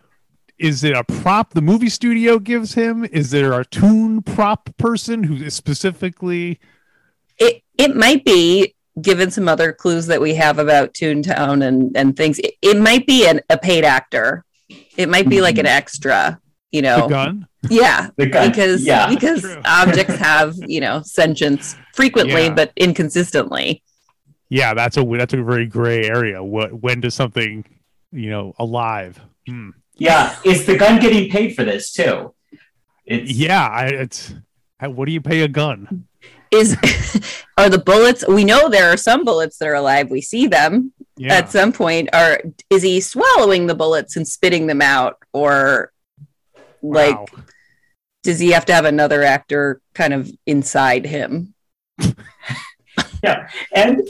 Is 0.61 0.85
it 0.85 0.95
a 0.95 1.03
prop 1.05 1.55
the 1.55 1.63
movie 1.63 1.89
studio 1.89 2.39
gives 2.39 2.75
him? 2.75 3.05
Is 3.07 3.31
there 3.31 3.59
a 3.59 3.65
toon 3.65 4.23
prop 4.23 4.77
person 4.77 5.25
who 5.25 5.37
is 5.37 5.55
specifically 5.55 6.61
It 7.39 7.63
it 7.79 7.97
might 7.97 8.25
be 8.25 8.75
given 9.01 9.31
some 9.31 9.49
other 9.49 9.73
clues 9.73 10.07
that 10.09 10.21
we 10.21 10.35
have 10.35 10.59
about 10.59 10.93
Toontown 10.93 11.67
and 11.67 11.97
and 11.97 12.17
things. 12.17 12.39
It, 12.39 12.55
it 12.61 12.77
might 12.77 13.07
be 13.07 13.27
an, 13.27 13.41
a 13.49 13.57
paid 13.57 13.85
actor. 13.85 14.45
It 14.97 15.09
might 15.09 15.29
be 15.29 15.41
like 15.41 15.59
an 15.59 15.67
extra. 15.67 16.39
You 16.73 16.83
the 16.83 16.89
know, 16.99 17.09
gun? 17.09 17.49
yeah, 17.69 18.11
The 18.17 18.27
gun, 18.27 18.51
because 18.51 18.85
yeah, 18.85 19.09
because 19.09 19.45
objects 19.65 20.15
have 20.29 20.55
you 20.59 20.81
know 20.81 21.03
sentience 21.05 21.75
frequently 21.95 22.45
Yeah. 22.45 22.55
but 22.55 22.73
inconsistently. 22.77 23.83
Yeah, 24.51 24.75
that's 24.75 24.97
a 24.97 25.05
that's 25.05 25.33
a 25.33 25.43
very 25.43 25.67
gray 25.67 26.05
area. 26.05 26.43
What 26.45 26.73
when 26.83 27.01
does 27.01 27.15
something, 27.15 27.65
you 28.13 28.31
know, 28.31 28.55
alive? 28.59 29.19
Hmm. 29.49 29.71
Yeah. 30.01 30.35
Is 30.45 30.65
the 30.67 30.77
gun 30.77 30.99
getting 31.01 31.31
paid 31.31 31.55
for 31.55 31.63
this 31.65 31.93
too? 31.93 32.35
It's, 33.07 33.31
Yeah, 33.31 33.65
I, 33.67 33.87
it's 33.87 34.35
what 34.81 35.05
do 35.07 35.13
you 35.13 35.21
pay 35.21 35.43
a 35.43 35.49
gun? 35.49 36.07
Is 36.51 36.75
are 37.59 37.69
the 37.69 37.79
bullets? 37.79 38.27
We 38.27 38.45
know 38.45 38.69
there 38.69 38.91
are 38.91 38.97
some 38.97 39.25
bullets 39.25 39.59
that 39.59 39.69
are 39.69 39.75
alive. 39.75 40.11
We 40.11 40.21
see 40.23 40.47
them 40.49 40.93
Yeah, 41.17 41.35
at 41.35 41.51
some 41.53 41.73
point. 41.73 42.09
Are 42.15 42.41
is 42.71 42.83
he 42.83 43.01
swallowing 43.01 43.67
the 43.67 43.75
bullets 43.75 44.17
and 44.17 44.27
spitting 44.27 44.67
them 44.67 44.81
out, 44.83 45.19
or 45.33 45.93
like 46.83 47.15
Wow. 47.17 47.27
does 48.23 48.39
he 48.41 48.51
have 48.53 48.65
to 48.67 48.73
have 48.75 48.87
another 48.87 49.23
actor 49.23 49.81
kind 49.95 50.15
of 50.15 50.31
inside 50.47 51.05
him? 51.07 51.55
Yeah, 53.23 53.51
and 53.75 54.01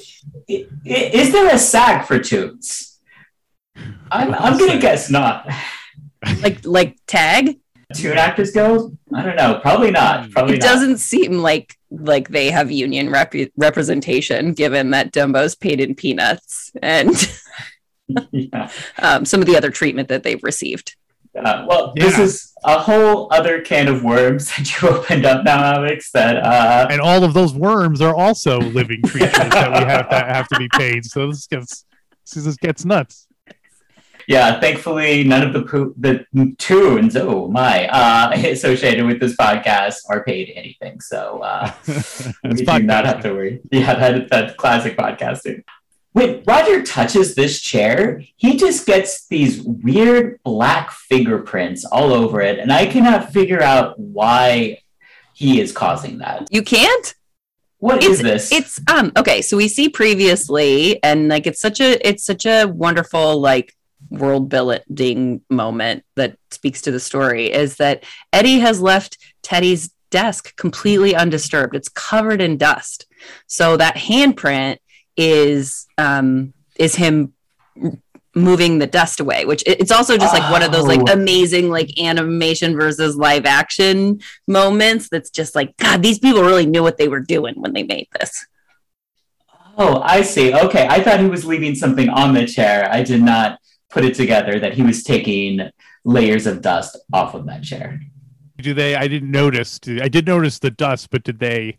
i- 0.49 0.67
i- 0.87 1.11
is 1.13 1.33
there 1.33 1.53
a 1.53 1.59
SAG 1.59 2.07
for 2.07 2.21
toons? 2.21 3.01
I'm, 4.09 4.33
I'm 4.35 4.57
gonna 4.57 4.79
guess 4.79 5.11
not. 5.11 5.49
Like 6.43 6.65
like 6.65 6.97
tag? 7.07 7.59
Toon 7.95 8.19
Actors 8.19 8.53
Guild? 8.53 8.97
I 9.13 9.23
don't 9.23 9.37
know. 9.37 9.59
Probably 9.61 9.91
not. 9.91 10.31
Probably 10.31 10.55
It 10.55 10.61
not. 10.61 10.67
doesn't 10.69 10.99
seem 10.99 11.39
like 11.39 11.77
like 11.91 12.29
they 12.29 12.51
have 12.51 12.71
union 12.71 13.11
rep- 13.11 13.35
representation, 13.57 14.53
given 14.53 14.91
that 14.91 15.13
Dumbo's 15.13 15.55
paid 15.57 15.81
in 15.81 15.95
peanuts 15.95 16.71
and 16.83 17.11
Yeah. 18.33 18.69
um, 18.99 19.25
some 19.25 19.41
of 19.41 19.47
the 19.47 19.57
other 19.57 19.71
treatment 19.71 20.09
that 20.09 20.23
they've 20.23 20.43
received. 20.43 20.97
Uh, 21.39 21.65
well, 21.69 21.93
this 21.97 22.19
is 22.19 22.53
a 22.65 22.77
whole 22.79 23.29
other 23.33 23.61
can 23.61 23.87
of 23.89 24.03
worms 24.03 24.49
that 24.57 24.83
you 24.83 24.89
opened 24.89 25.25
up 25.25 25.45
now, 25.45 25.75
Alex. 25.75 26.11
That 26.13 26.37
uh, 26.39 26.89
and 26.91 27.01
all 27.01 27.23
of 27.25 27.35
those 27.35 27.55
worms 27.55 28.01
are 28.01 28.15
also 28.15 28.59
living 28.61 29.01
creatures 29.03 29.31
that 29.33 29.71
we 29.71 29.85
have 29.85 30.09
to 30.11 30.17
have 30.17 30.49
to 30.49 30.59
be 30.59 30.69
paid. 30.77 31.05
So 31.05 31.29
this 31.29 31.47
gets 31.47 31.85
this 32.35 32.57
gets 32.57 32.85
nuts. 32.85 33.27
Yeah, 34.31 34.61
thankfully, 34.61 35.25
none 35.25 35.43
of 35.43 35.53
the 35.53 35.63
poo- 35.63 35.93
the 35.99 36.25
toons, 36.57 37.17
oh 37.17 37.49
my, 37.49 37.89
uh, 37.89 38.31
associated 38.35 39.05
with 39.05 39.19
this 39.19 39.35
podcast 39.35 39.97
are 40.09 40.23
paid 40.23 40.53
anything. 40.55 41.01
So 41.01 41.41
uh, 41.43 41.73
we 41.89 41.95
It's 42.45 42.61
do 42.61 42.79
not 42.85 43.07
have 43.07 43.25
to 43.25 43.33
worry. 43.33 43.61
Yeah, 43.73 43.93
that, 43.95 44.31
that's 44.31 44.55
classic 44.55 44.97
podcasting. 44.97 45.65
When 46.13 46.45
Roger 46.47 46.81
touches 46.85 47.35
this 47.35 47.61
chair, 47.61 48.23
he 48.37 48.57
just 48.57 48.87
gets 48.87 49.27
these 49.27 49.63
weird 49.63 50.39
black 50.45 50.93
fingerprints 50.93 51.85
all 51.85 52.13
over 52.13 52.41
it, 52.41 52.61
and 52.61 52.73
I 52.73 52.87
cannot 52.87 53.33
figure 53.33 53.61
out 53.61 53.99
why 53.99 54.79
he 55.35 55.61
is 55.61 55.73
causing 55.73 56.19
that. 56.19 56.47
You 56.53 56.63
can't? 56.63 57.17
What 57.79 58.05
is 58.05 58.21
it's 58.21 58.51
this? 58.51 58.53
it's 58.53 58.81
um 58.93 59.11
okay 59.17 59.41
so 59.41 59.57
we 59.57 59.67
see 59.67 59.89
previously 59.89 61.03
and 61.03 61.29
like 61.29 61.47
it's 61.47 61.63
such 61.63 61.81
a 61.81 62.07
it's 62.07 62.23
such 62.23 62.45
a 62.45 62.67
wonderful 62.67 63.41
like 63.41 63.75
world 64.11 64.49
building 64.49 65.41
moment 65.49 66.05
that 66.17 66.37
speaks 66.51 66.83
to 66.83 66.91
the 66.91 67.01
story 67.01 67.51
is 67.51 67.77
that 67.77 68.05
eddie 68.33 68.59
has 68.59 68.81
left 68.81 69.17
teddy's 69.43 69.91
desk 70.11 70.57
completely 70.57 71.15
undisturbed 71.15 71.77
it's 71.77 71.89
covered 71.89 72.41
in 72.41 72.57
dust 72.57 73.07
so 73.47 73.77
that 73.77 73.95
handprint 73.95 74.79
is 75.17 75.87
um 75.97 76.53
is 76.77 76.97
him 76.97 77.33
moving 78.35 78.79
the 78.79 78.87
dust 78.87 79.21
away 79.21 79.45
which 79.45 79.63
it's 79.67 79.93
also 79.93 80.17
just 80.17 80.35
like 80.35 80.51
one 80.51 80.63
of 80.63 80.73
those 80.73 80.87
like 80.87 81.01
Oh. 81.09 81.13
amazing 81.13 81.69
like 81.69 81.99
animation 82.01 82.77
versus 82.77 83.17
live 83.17 83.45
action 83.47 84.21
moments 84.47 85.09
that's 85.09 85.31
just 85.31 85.55
like 85.55 85.77
god 85.77 86.03
these 86.03 86.19
people 86.19 86.43
really 86.43 86.67
knew 86.67 86.83
what 86.83 86.97
they 86.97 87.09
were 87.09 87.21
doing 87.21 87.55
when 87.57 87.73
they 87.73 87.83
made 87.83 88.09
this 88.19 88.47
oh, 89.81 90.01
I 90.03 90.23
see. 90.23 90.55
Okay, 90.55 90.87
I 90.89 91.03
thought 91.03 91.21
he 91.21 91.27
was 91.27 91.45
leaving 91.45 91.75
something 91.75 92.09
on 92.09 92.35
the 92.35 92.47
chair. 92.47 92.89
I 92.93 93.03
did 93.03 93.23
not 93.23 93.59
put 93.91 94.05
it 94.05 94.15
together 94.15 94.59
that 94.61 94.75
he 94.75 94.83
was 94.83 95.03
taking 95.03 95.71
layers 96.05 96.47
of 96.47 96.63
dust 96.63 96.97
off 97.13 97.35
of 97.35 97.47
that 97.47 97.63
chair. 97.63 98.01
Do 98.59 98.75
they? 98.75 98.95
I 98.95 99.09
didn't 99.09 99.31
notice. 99.31 99.81
I 99.87 100.09
did 100.09 100.27
notice 100.27 100.59
the 100.59 100.71
dust, 100.71 101.11
but 101.11 101.25
did 101.25 101.39
they 101.39 101.79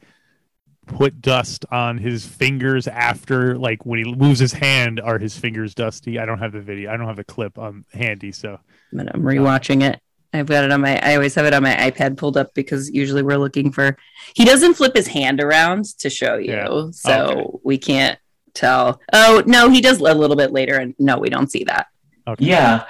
put 0.87 1.21
dust 1.21 1.65
on 1.71 1.97
his 1.99 2.25
fingers 2.25 2.87
after, 2.87 3.57
like 3.57 3.85
when 3.85 4.03
he 4.03 4.13
moves 4.15 4.39
his 4.39 4.51
hand? 4.53 4.99
Are 4.99 5.19
his 5.19 5.37
fingers 5.37 5.75
dusty? 5.75 6.19
I 6.19 6.25
don't 6.25 6.39
have 6.39 6.51
the 6.51 6.61
video. 6.61 6.91
I 6.91 6.97
don't 6.97 7.07
have 7.07 7.17
the 7.17 7.23
clip 7.23 7.57
on 7.57 7.85
handy. 7.93 8.31
So 8.31 8.59
but 8.91 9.13
I'm 9.13 9.21
rewatching 9.21 9.83
it. 9.83 9.99
I've 10.33 10.47
got 10.47 10.63
it 10.63 10.71
on 10.71 10.81
my. 10.81 10.99
I 11.07 11.15
always 11.15 11.35
have 11.35 11.45
it 11.45 11.53
on 11.53 11.61
my 11.63 11.75
iPad 11.75 12.17
pulled 12.17 12.37
up 12.37 12.53
because 12.55 12.89
usually 12.89 13.21
we're 13.21 13.37
looking 13.37 13.71
for. 13.71 13.95
He 14.33 14.43
doesn't 14.45 14.73
flip 14.75 14.95
his 14.95 15.07
hand 15.07 15.39
around 15.41 15.85
to 15.99 16.09
show 16.09 16.35
you, 16.37 16.53
Yeah. 16.53 16.89
so 16.91 17.25
Okay. 17.29 17.45
we 17.63 17.77
can't 17.77 18.17
tell. 18.53 18.99
Oh 19.13 19.43
no, 19.45 19.69
he 19.69 19.81
does 19.81 19.99
a 19.99 20.13
little 20.15 20.35
bit 20.37 20.51
later, 20.51 20.77
and 20.77 20.95
no, 20.97 21.19
we 21.19 21.29
don't 21.29 21.51
see 21.51 21.63
that. 21.65 21.87
Okay. 22.27 22.45
Yeah, 22.45 22.85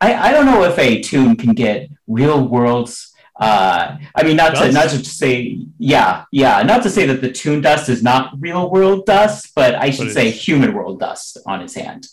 I, 0.00 0.14
I 0.14 0.32
don't 0.32 0.46
know 0.46 0.64
if 0.64 0.78
a 0.78 1.00
toon 1.02 1.36
can 1.36 1.54
get 1.54 1.88
real 2.06 2.46
worlds. 2.46 3.12
Uh, 3.38 3.98
I 4.14 4.22
mean, 4.22 4.36
not 4.36 4.54
to 4.56 4.72
not 4.72 4.88
to 4.90 5.04
say, 5.04 5.58
yeah, 5.78 6.24
yeah, 6.32 6.62
not 6.62 6.82
to 6.84 6.90
say 6.90 7.04
that 7.06 7.20
the 7.20 7.30
toon 7.30 7.60
dust 7.60 7.88
is 7.90 8.02
not 8.02 8.32
real 8.38 8.70
world 8.70 9.04
dust, 9.06 9.52
but 9.54 9.74
I 9.74 9.90
should 9.90 10.06
But 10.06 10.14
say 10.14 10.30
human 10.30 10.72
world 10.72 11.00
dust 11.00 11.36
on 11.46 11.60
his 11.60 11.74
hand. 11.74 12.06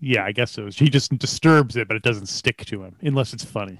Yeah, 0.00 0.24
I 0.24 0.32
guess 0.32 0.50
so. 0.52 0.66
He 0.66 0.88
just 0.88 1.16
disturbs 1.18 1.76
it, 1.76 1.86
but 1.88 1.96
it 1.96 2.02
doesn't 2.02 2.26
stick 2.26 2.64
to 2.66 2.82
him 2.82 2.96
unless 3.02 3.32
it's 3.32 3.44
funny. 3.44 3.78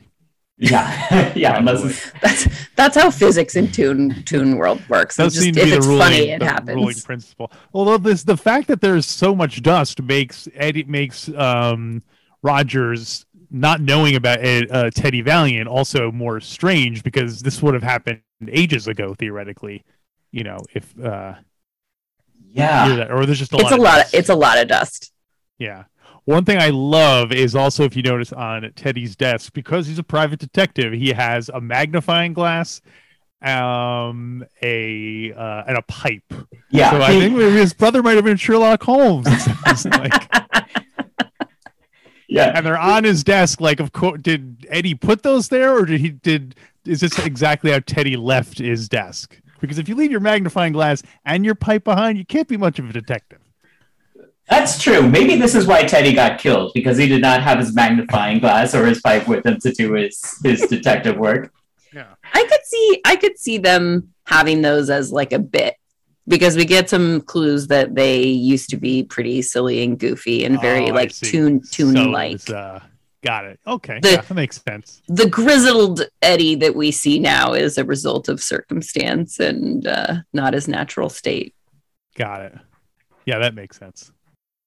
Yeah, 0.61 1.32
yeah, 1.37 1.56
unless 1.58 1.85
it's, 1.85 2.11
That's 2.20 2.49
that's 2.75 2.97
how 2.97 3.11
physics 3.11 3.54
in 3.56 3.70
Toon 3.70 4.23
Toon 4.25 4.56
World 4.56 4.80
works. 4.88 5.16
Does 5.16 5.37
It's 5.37 5.44
just, 5.44 5.54
to 5.54 5.61
if 5.61 5.64
be 5.64 5.70
the 5.70 5.76
it's 5.76 5.87
ruling, 5.87 6.02
funny, 6.02 6.30
it 6.30 6.38
the 6.40 6.47
happens. 6.47 6.75
ruling 6.75 6.97
principle. 6.97 7.52
Although 7.73 7.99
this, 7.99 8.25
the 8.25 8.37
fact 8.37 8.66
that 8.68 8.80
there's 8.80 9.06
so 9.06 9.35
much 9.37 9.62
dust 9.62 10.02
makes 10.02 10.49
Eddie 10.54 10.85
makes 10.85 11.28
um, 11.30 12.02
Rogers 12.42 13.25
not 13.50 13.80
knowing 13.80 14.14
about 14.14 14.45
uh, 14.45 14.90
Teddy 14.90 15.23
Valiant 15.23 15.68
also 15.68 16.12
more 16.12 16.40
strange 16.40 17.02
because 17.02 17.40
this 17.40 17.62
would 17.62 17.75
have 17.75 17.83
happened 17.83 18.21
ages 18.49 18.87
ago 18.88 19.14
theoretically. 19.14 19.85
You 20.30 20.45
know, 20.45 20.59
if 20.75 20.99
uh, 21.00 21.35
yeah. 22.50 22.95
that- 22.97 23.11
or 23.11 23.25
there's 23.26 23.38
just 23.38 23.52
a 23.52 23.57
It's 23.57 23.64
lot. 23.64 23.73
a 23.73 23.76
of 23.76 23.80
lot. 23.80 23.97
Of, 23.99 24.02
dust. 24.04 24.14
it's 24.14 24.28
a 24.28 24.35
lot 24.35 24.59
of 24.59 24.68
dust. 24.68 25.12
Yeah. 25.59 25.85
One 26.26 26.45
thing 26.45 26.59
I 26.59 26.68
love 26.68 27.33
is 27.33 27.54
also 27.54 27.85
if 27.85 27.97
you 27.97 28.02
notice 28.02 28.35
on 28.35 28.71
Teddy's 28.76 29.16
desk, 29.16 29.54
because 29.54 29.87
he's 29.87 29.99
a 29.99 30.02
private 30.02 30.38
detective, 30.38 30.92
he 30.92 31.12
has 31.12 31.49
a 31.49 31.59
magnifying 31.59 32.35
glass, 32.35 32.83
um, 33.40 34.45
a 34.62 35.33
uh, 35.33 35.62
and 35.66 35.78
a 35.78 35.83
pipe. 35.88 36.23
Yeah, 36.71 36.90
So 36.90 37.00
I 37.00 37.18
think 37.18 37.35
maybe 37.35 37.52
his 37.57 37.73
brother 37.73 38.02
might 38.02 38.16
have 38.16 38.25
been 38.25 38.37
Sherlock 38.37 38.83
Holmes. 38.83 39.26
like. 39.87 40.30
yeah. 42.28 42.52
and 42.54 42.64
they're 42.64 42.78
on 42.78 43.04
his 43.04 43.25
desk. 43.25 43.61
Like, 43.61 43.80
of 43.80 43.92
course, 43.92 44.20
did 44.23 44.66
Eddie 44.70 44.94
put 44.94 45.23
those 45.23 45.49
there, 45.49 45.76
or 45.76 45.85
did 45.85 46.00
he 46.00 46.11
did? 46.11 46.54
Is 46.85 47.00
this 47.00 47.18
exactly 47.18 47.70
how 47.70 47.80
Teddy 47.80 48.16
left 48.16 48.58
his 48.58 48.88
desk? 48.88 49.38
Because 49.61 49.78
if 49.78 49.88
you 49.88 49.94
leave 49.94 50.11
your 50.11 50.20
magnifying 50.20 50.73
glass 50.73 51.02
and 51.25 51.44
your 51.44 51.54
pipe 51.54 51.85
behind, 51.85 52.16
you 52.16 52.25
can't 52.25 52.47
be 52.47 52.56
much 52.56 52.78
of 52.78 52.88
a 52.88 52.92
detective. 52.92 53.40
That's 54.49 54.82
true. 54.82 55.02
Maybe 55.06 55.37
this 55.37 55.54
is 55.54 55.66
why 55.66 55.82
Teddy 55.82 56.14
got 56.14 56.38
killed 56.38 56.73
because 56.75 56.97
he 56.97 57.06
did 57.06 57.20
not 57.20 57.42
have 57.42 57.58
his 57.58 57.75
magnifying 57.75 58.38
glass 58.38 58.75
or 58.75 58.87
his 58.87 59.00
pipe 59.00 59.28
with 59.28 59.44
him 59.44 59.58
to 59.61 59.73
do 59.73 59.92
his 59.92 60.23
his 60.42 60.62
detective 60.62 61.18
work. 61.18 61.52
Yeah. 61.92 62.14
I 62.32 62.44
could 62.44 62.64
see 62.64 63.00
I 63.04 63.16
could 63.16 63.38
see 63.38 63.58
them 63.58 64.14
having 64.26 64.62
those 64.62 64.88
as 64.88 65.12
like 65.12 65.32
a 65.32 65.38
bit 65.38 65.75
because 66.28 66.56
we 66.56 66.64
get 66.64 66.88
some 66.90 67.23
clues 67.23 67.66
that 67.68 67.94
they 67.94 68.23
used 68.23 68.68
to 68.70 68.76
be 68.76 69.02
pretty 69.02 69.42
silly 69.42 69.82
and 69.82 69.99
goofy 69.99 70.44
and 70.44 70.61
very 70.61 70.90
Oh, 70.90 70.94
like 70.94 71.12
toon 71.14 71.61
toon 71.62 72.12
like. 72.12 72.35
it's, 72.35 72.50
uh, 72.50 72.80
got 73.25 73.44
it. 73.47 73.58
Okay, 73.66 73.99
The- 74.02 74.11
yeah, 74.12 74.20
that 74.20 74.35
makes 74.35 74.61
sense. 74.62 75.02
the 75.08 75.28
grizzled 75.28 76.02
Eddie 76.23 76.54
that 76.56 76.75
we 76.76 76.90
see 76.92 77.18
now 77.18 77.54
is 77.54 77.78
a 77.78 77.85
result 77.85 78.28
of 78.28 78.42
circumstance 78.42 79.40
and 79.40 79.87
uh, 79.87 80.16
not 80.32 80.54
his 80.54 80.68
natural 80.68 81.08
state. 81.08 81.54
Got 82.14 82.42
it. 82.42 82.54
Yeah, 83.25 83.38
that 83.40 83.54
makes 83.54 83.78
sense. 83.78 84.12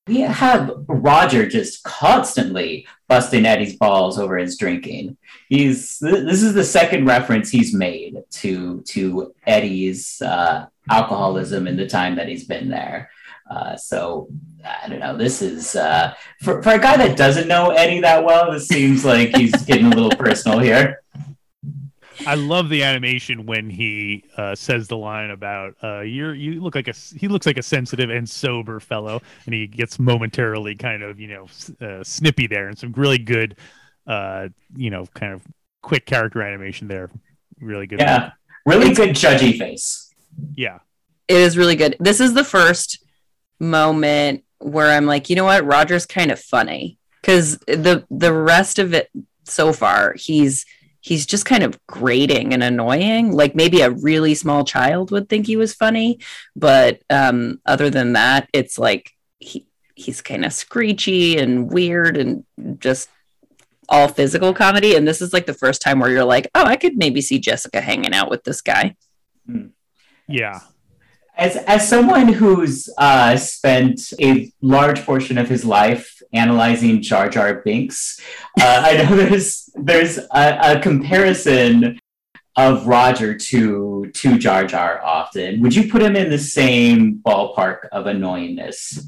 We 0.07 0.21
have 0.21 0.71
Roger 0.87 1.47
just 1.47 1.83
constantly 1.83 2.87
busting 3.07 3.45
Eddie's 3.45 3.75
balls 3.75 4.17
over 4.17 4.37
his 4.37 4.57
drinking. 4.57 5.17
He's 5.47 5.99
this 5.99 6.41
is 6.41 6.53
the 6.53 6.63
second 6.63 7.05
reference 7.05 7.51
he's 7.51 7.73
made 7.73 8.23
to 8.31 8.81
to 8.81 9.33
Eddie's 9.45 10.21
uh, 10.21 10.65
alcoholism 10.89 11.67
in 11.67 11.77
the 11.77 11.87
time 11.87 12.15
that 12.15 12.27
he's 12.27 12.45
been 12.45 12.69
there. 12.69 13.11
Uh, 13.49 13.75
so 13.75 14.27
I 14.65 14.87
don't 14.87 14.99
know. 14.99 15.17
This 15.17 15.41
is 15.41 15.75
uh, 15.75 16.13
for 16.41 16.63
for 16.63 16.71
a 16.71 16.79
guy 16.79 16.97
that 16.97 17.17
doesn't 17.17 17.47
know 17.47 17.69
Eddie 17.69 18.01
that 18.01 18.23
well. 18.23 18.51
This 18.51 18.67
seems 18.67 19.05
like 19.05 19.35
he's 19.35 19.51
getting 19.65 19.87
a 19.87 19.95
little 19.95 20.09
personal 20.17 20.57
here. 20.57 21.00
I 22.25 22.35
love 22.35 22.69
the 22.69 22.83
animation 22.83 23.45
when 23.45 23.69
he 23.69 24.23
uh, 24.37 24.55
says 24.55 24.87
the 24.87 24.97
line 24.97 25.31
about 25.31 25.75
uh, 25.83 26.01
"you're 26.01 26.33
you 26.35 26.61
look 26.61 26.75
like 26.75 26.87
a 26.87 26.93
he 26.93 27.27
looks 27.27 27.45
like 27.45 27.57
a 27.57 27.63
sensitive 27.63 28.09
and 28.09 28.29
sober 28.29 28.79
fellow," 28.79 29.21
and 29.45 29.53
he 29.53 29.67
gets 29.67 29.99
momentarily 29.99 30.75
kind 30.75 31.03
of 31.03 31.19
you 31.19 31.27
know 31.27 31.47
uh, 31.85 32.03
snippy 32.03 32.47
there, 32.47 32.67
and 32.67 32.77
some 32.77 32.91
really 32.93 33.17
good, 33.17 33.55
uh, 34.07 34.49
you 34.75 34.89
know, 34.89 35.05
kind 35.13 35.33
of 35.33 35.41
quick 35.81 36.05
character 36.05 36.41
animation 36.41 36.87
there. 36.87 37.09
Really 37.59 37.87
good. 37.87 37.99
Yeah, 37.99 38.31
really 38.65 38.93
good 38.93 39.11
judgy 39.11 39.57
face. 39.57 40.13
yeah, 40.55 40.79
It 41.27 41.37
is 41.37 41.57
really 41.57 41.75
good. 41.75 41.95
This 41.99 42.19
is 42.19 42.33
the 42.33 42.43
first 42.43 43.03
moment 43.59 44.43
where 44.59 44.91
I'm 44.91 45.05
like, 45.05 45.29
you 45.29 45.35
know 45.35 45.45
what, 45.45 45.65
Roger's 45.65 46.05
kind 46.05 46.31
of 46.31 46.39
funny 46.39 46.97
because 47.21 47.57
the 47.59 48.05
the 48.09 48.33
rest 48.33 48.79
of 48.79 48.93
it 48.93 49.09
so 49.43 49.73
far, 49.73 50.13
he's 50.17 50.65
he's 51.01 51.25
just 51.25 51.45
kind 51.45 51.63
of 51.63 51.79
grating 51.87 52.53
and 52.53 52.63
annoying. 52.63 53.31
Like 53.31 53.55
maybe 53.55 53.81
a 53.81 53.89
really 53.89 54.35
small 54.35 54.63
child 54.63 55.11
would 55.11 55.27
think 55.27 55.47
he 55.47 55.57
was 55.57 55.73
funny, 55.73 56.19
but 56.55 57.01
um, 57.09 57.59
other 57.65 57.89
than 57.89 58.13
that, 58.13 58.47
it's 58.53 58.77
like 58.79 59.11
he 59.39 59.67
he's 59.95 60.21
kind 60.21 60.45
of 60.45 60.53
screechy 60.53 61.37
and 61.37 61.71
weird 61.71 62.17
and 62.17 62.45
just 62.79 63.09
all 63.89 64.07
physical 64.07 64.53
comedy. 64.53 64.95
And 64.95 65.07
this 65.07 65.21
is 65.21 65.33
like 65.33 65.45
the 65.45 65.53
first 65.53 65.81
time 65.81 65.99
where 65.99 66.09
you're 66.09 66.23
like, 66.23 66.49
oh, 66.55 66.63
I 66.63 66.77
could 66.77 66.97
maybe 66.97 67.21
see 67.21 67.39
Jessica 67.39 67.81
hanging 67.81 68.13
out 68.13 68.29
with 68.29 68.43
this 68.43 68.61
guy. 68.61 68.95
yeah. 70.27 70.61
As, 71.37 71.57
as 71.57 71.87
someone 71.87 72.27
who's 72.27 72.89
uh, 72.97 73.35
spent 73.35 74.13
a 74.19 74.51
large 74.61 75.03
portion 75.03 75.37
of 75.37 75.49
his 75.49 75.65
life 75.65 76.20
analyzing 76.33 77.01
Jar 77.01 77.29
Jar 77.29 77.55
Binks, 77.55 78.19
uh, 78.59 78.83
I 78.85 79.03
know 79.03 79.15
there's 79.15 79.69
there's 79.75 80.17
a, 80.17 80.77
a 80.77 80.79
comparison 80.79 81.99
of 82.55 82.87
Roger 82.87 83.35
to 83.35 84.11
to 84.13 84.37
Jar 84.37 84.65
Jar 84.65 85.03
often. 85.03 85.61
Would 85.61 85.75
you 85.75 85.89
put 85.89 86.01
him 86.01 86.15
in 86.15 86.29
the 86.29 86.37
same 86.37 87.21
ballpark 87.25 87.87
of 87.91 88.05
annoyingness? 88.05 89.07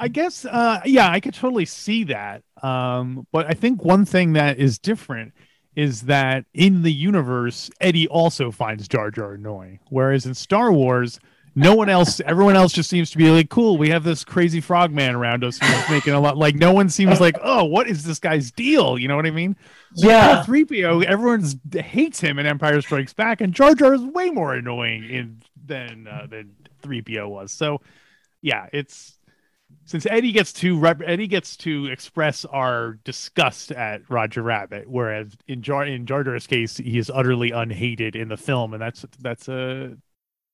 I 0.00 0.06
guess, 0.06 0.44
uh, 0.44 0.80
yeah, 0.84 1.10
I 1.10 1.18
could 1.18 1.34
totally 1.34 1.64
see 1.64 2.04
that. 2.04 2.44
Um, 2.62 3.26
but 3.32 3.46
I 3.46 3.54
think 3.54 3.84
one 3.84 4.04
thing 4.04 4.34
that 4.34 4.58
is 4.58 4.78
different 4.78 5.32
is 5.74 6.02
that 6.02 6.44
in 6.54 6.82
the 6.82 6.92
universe, 6.92 7.70
Eddie 7.80 8.08
also 8.08 8.50
finds 8.50 8.86
Jar 8.86 9.10
Jar 9.10 9.34
annoying, 9.34 9.80
whereas 9.90 10.24
in 10.24 10.34
Star 10.34 10.72
Wars, 10.72 11.18
no 11.58 11.74
one 11.74 11.88
else, 11.88 12.20
everyone 12.20 12.56
else 12.56 12.72
just 12.72 12.88
seems 12.88 13.10
to 13.10 13.18
be 13.18 13.30
like, 13.30 13.50
cool, 13.50 13.76
we 13.76 13.90
have 13.90 14.04
this 14.04 14.24
crazy 14.24 14.60
frogman 14.60 15.14
around 15.14 15.44
us 15.44 15.58
who's 15.58 15.90
making 15.90 16.14
a 16.14 16.20
lot. 16.20 16.36
Like, 16.36 16.54
no 16.54 16.72
one 16.72 16.88
seems 16.88 17.20
like, 17.20 17.36
oh, 17.42 17.64
what 17.64 17.88
is 17.88 18.04
this 18.04 18.18
guy's 18.18 18.50
deal? 18.50 18.98
You 18.98 19.08
know 19.08 19.16
what 19.16 19.26
I 19.26 19.30
mean? 19.30 19.56
Yeah, 19.94 20.42
Three 20.44 20.64
PO, 20.64 21.00
everyone 21.00 21.44
hates 21.72 22.20
him 22.20 22.38
in 22.38 22.46
Empire 22.46 22.80
Strikes 22.80 23.12
Back, 23.12 23.40
and 23.40 23.52
Jar 23.52 23.74
Jar 23.74 23.94
is 23.94 24.02
way 24.02 24.30
more 24.30 24.54
annoying 24.54 25.04
in 25.04 25.42
than 25.64 26.06
uh, 26.06 26.26
than 26.30 26.54
three 26.80 27.02
PO 27.02 27.28
was. 27.28 27.52
So, 27.52 27.80
yeah, 28.40 28.68
it's 28.72 29.18
since 29.84 30.06
Eddie 30.06 30.32
gets 30.32 30.52
to 30.54 30.78
rep- 30.78 31.02
Eddie 31.04 31.26
gets 31.26 31.56
to 31.58 31.86
express 31.86 32.44
our 32.44 32.98
disgust 33.04 33.72
at 33.72 34.08
Roger 34.08 34.42
Rabbit, 34.42 34.88
whereas 34.88 35.36
in 35.46 35.62
Jar 35.62 35.84
in 35.84 36.06
Jar 36.06 36.24
Jar's 36.24 36.46
case, 36.46 36.76
he 36.76 36.98
is 36.98 37.10
utterly 37.12 37.50
unhated 37.50 38.14
in 38.14 38.28
the 38.28 38.36
film, 38.36 38.74
and 38.74 38.82
that's 38.82 39.04
that's 39.20 39.48
a 39.48 39.96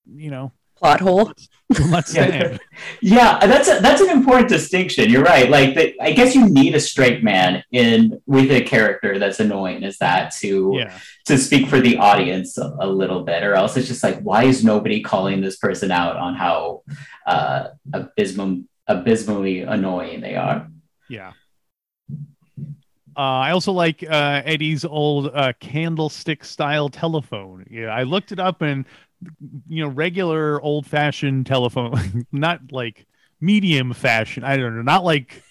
you 0.06 0.30
know, 0.30 0.52
Plot 0.84 1.00
hole. 1.00 1.32
will 1.78 1.88
not 1.88 2.06
stand. 2.06 2.60
Yeah, 3.00 3.38
that's 3.46 3.68
a, 3.68 3.80
that's 3.80 4.02
an 4.02 4.10
important 4.10 4.50
distinction. 4.50 5.08
You're 5.08 5.22
right. 5.22 5.48
Like, 5.48 5.74
the, 5.74 5.94
I 6.00 6.12
guess 6.12 6.34
you 6.34 6.48
need 6.48 6.74
a 6.74 6.80
straight 6.80 7.24
man 7.24 7.64
in 7.72 8.20
with 8.26 8.50
a 8.50 8.60
character 8.60 9.18
that's 9.18 9.40
annoying 9.40 9.82
as 9.82 9.96
that 9.98 10.34
to 10.40 10.74
yeah. 10.76 10.98
to 11.24 11.38
speak 11.38 11.68
for 11.68 11.80
the 11.80 11.96
audience 11.96 12.58
a, 12.58 12.76
a 12.80 12.86
little 12.86 13.24
bit, 13.24 13.42
or 13.42 13.54
else 13.54 13.78
it's 13.78 13.88
just 13.88 14.02
like, 14.02 14.20
why 14.20 14.44
is 14.44 14.62
nobody 14.62 15.00
calling 15.00 15.40
this 15.40 15.56
person 15.56 15.90
out 15.90 16.16
on 16.16 16.34
how 16.34 16.82
uh, 17.26 17.68
abysmal, 17.94 18.64
abysmally 18.86 19.60
annoying 19.62 20.20
they 20.20 20.36
are? 20.36 20.68
Yeah. 21.08 21.32
Uh, 23.16 23.20
I 23.46 23.52
also 23.52 23.70
like 23.70 24.02
uh, 24.02 24.42
Eddie's 24.44 24.84
old 24.84 25.30
uh, 25.32 25.52
candlestick 25.60 26.44
style 26.44 26.88
telephone. 26.88 27.64
Yeah, 27.70 27.86
I 27.86 28.02
looked 28.02 28.32
it 28.32 28.40
up 28.40 28.60
and 28.60 28.84
you 29.68 29.82
know 29.82 29.88
regular 29.88 30.60
old 30.60 30.86
fashioned 30.86 31.46
telephone, 31.46 32.26
not 32.32 32.72
like 32.72 33.06
medium 33.40 33.92
fashion. 33.92 34.44
I 34.44 34.56
don't 34.56 34.76
know, 34.76 34.82
not 34.82 35.04
like 35.04 35.42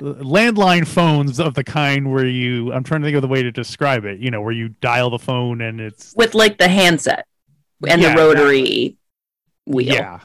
landline 0.00 0.86
phones 0.86 1.38
of 1.40 1.54
the 1.54 1.64
kind 1.64 2.10
where 2.12 2.26
you. 2.26 2.72
I'm 2.72 2.84
trying 2.84 3.02
to 3.02 3.06
think 3.06 3.16
of 3.16 3.22
the 3.22 3.28
way 3.28 3.42
to 3.42 3.50
describe 3.52 4.04
it. 4.04 4.18
You 4.20 4.30
know, 4.30 4.40
where 4.40 4.52
you 4.52 4.70
dial 4.80 5.10
the 5.10 5.18
phone 5.18 5.60
and 5.60 5.80
it's 5.80 6.14
with 6.16 6.34
like 6.34 6.58
the 6.58 6.68
handset 6.68 7.26
and 7.86 8.00
Yeah, 8.00 8.14
the 8.14 8.20
rotary 8.22 8.96
wheel. 9.66 9.94
yeah. 9.94 10.20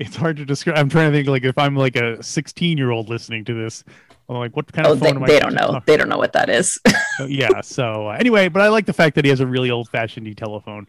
It's 0.00 0.16
hard 0.16 0.36
to 0.38 0.44
describe. 0.44 0.76
I'm 0.76 0.88
trying 0.88 1.12
to 1.12 1.16
think 1.16 1.28
like 1.28 1.44
if 1.44 1.56
I'm 1.56 1.76
like 1.76 1.94
a 1.96 2.20
16 2.22 2.76
year 2.78 2.90
old 2.90 3.08
listening 3.08 3.44
to 3.46 3.54
this. 3.54 3.84
I'm 4.30 4.36
like, 4.36 4.54
what 4.56 4.70
kind 4.70 4.86
Oh, 4.86 4.92
of 4.92 5.00
they, 5.00 5.06
phone 5.06 5.16
am 5.16 5.22
I? 5.22 5.26
they 5.26 5.38
don't 5.38 5.54
know. 5.54 5.68
talk 5.68 5.86
They 5.86 5.96
don't 5.96 6.08
know 6.10 6.18
what 6.18 6.32
that 6.34 6.50
is. 6.50 6.78
So, 7.16 7.24
yeah. 7.28 7.60
So 7.62 8.08
uh, 8.08 8.16
anyway, 8.18 8.48
but 8.48 8.60
I 8.60 8.68
like 8.68 8.84
the 8.84 8.92
fact 8.92 9.14
that 9.14 9.24
he 9.24 9.30
has 9.30 9.40
a 9.40 9.46
really 9.46 9.70
old 9.70 9.88
fashioned 9.88 10.36
telephone, 10.36 10.86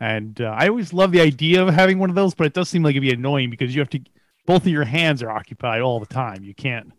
and 0.00 0.40
uh, 0.40 0.54
I 0.56 0.68
always 0.68 0.92
love 0.92 1.12
the 1.12 1.20
idea 1.20 1.64
of 1.64 1.72
having 1.74 1.98
one 1.98 2.10
of 2.10 2.16
those. 2.16 2.34
But 2.34 2.46
it 2.46 2.52
does 2.52 2.68
seem 2.68 2.82
like 2.82 2.92
it'd 2.92 3.02
be 3.02 3.12
annoying 3.12 3.50
because 3.50 3.74
you 3.74 3.80
have 3.80 3.90
to 3.90 4.00
both 4.46 4.62
of 4.62 4.68
your 4.68 4.84
hands 4.84 5.22
are 5.22 5.30
occupied 5.30 5.80
all 5.80 6.00
the 6.00 6.06
time. 6.06 6.44
You 6.44 6.54
can't, 6.54 6.92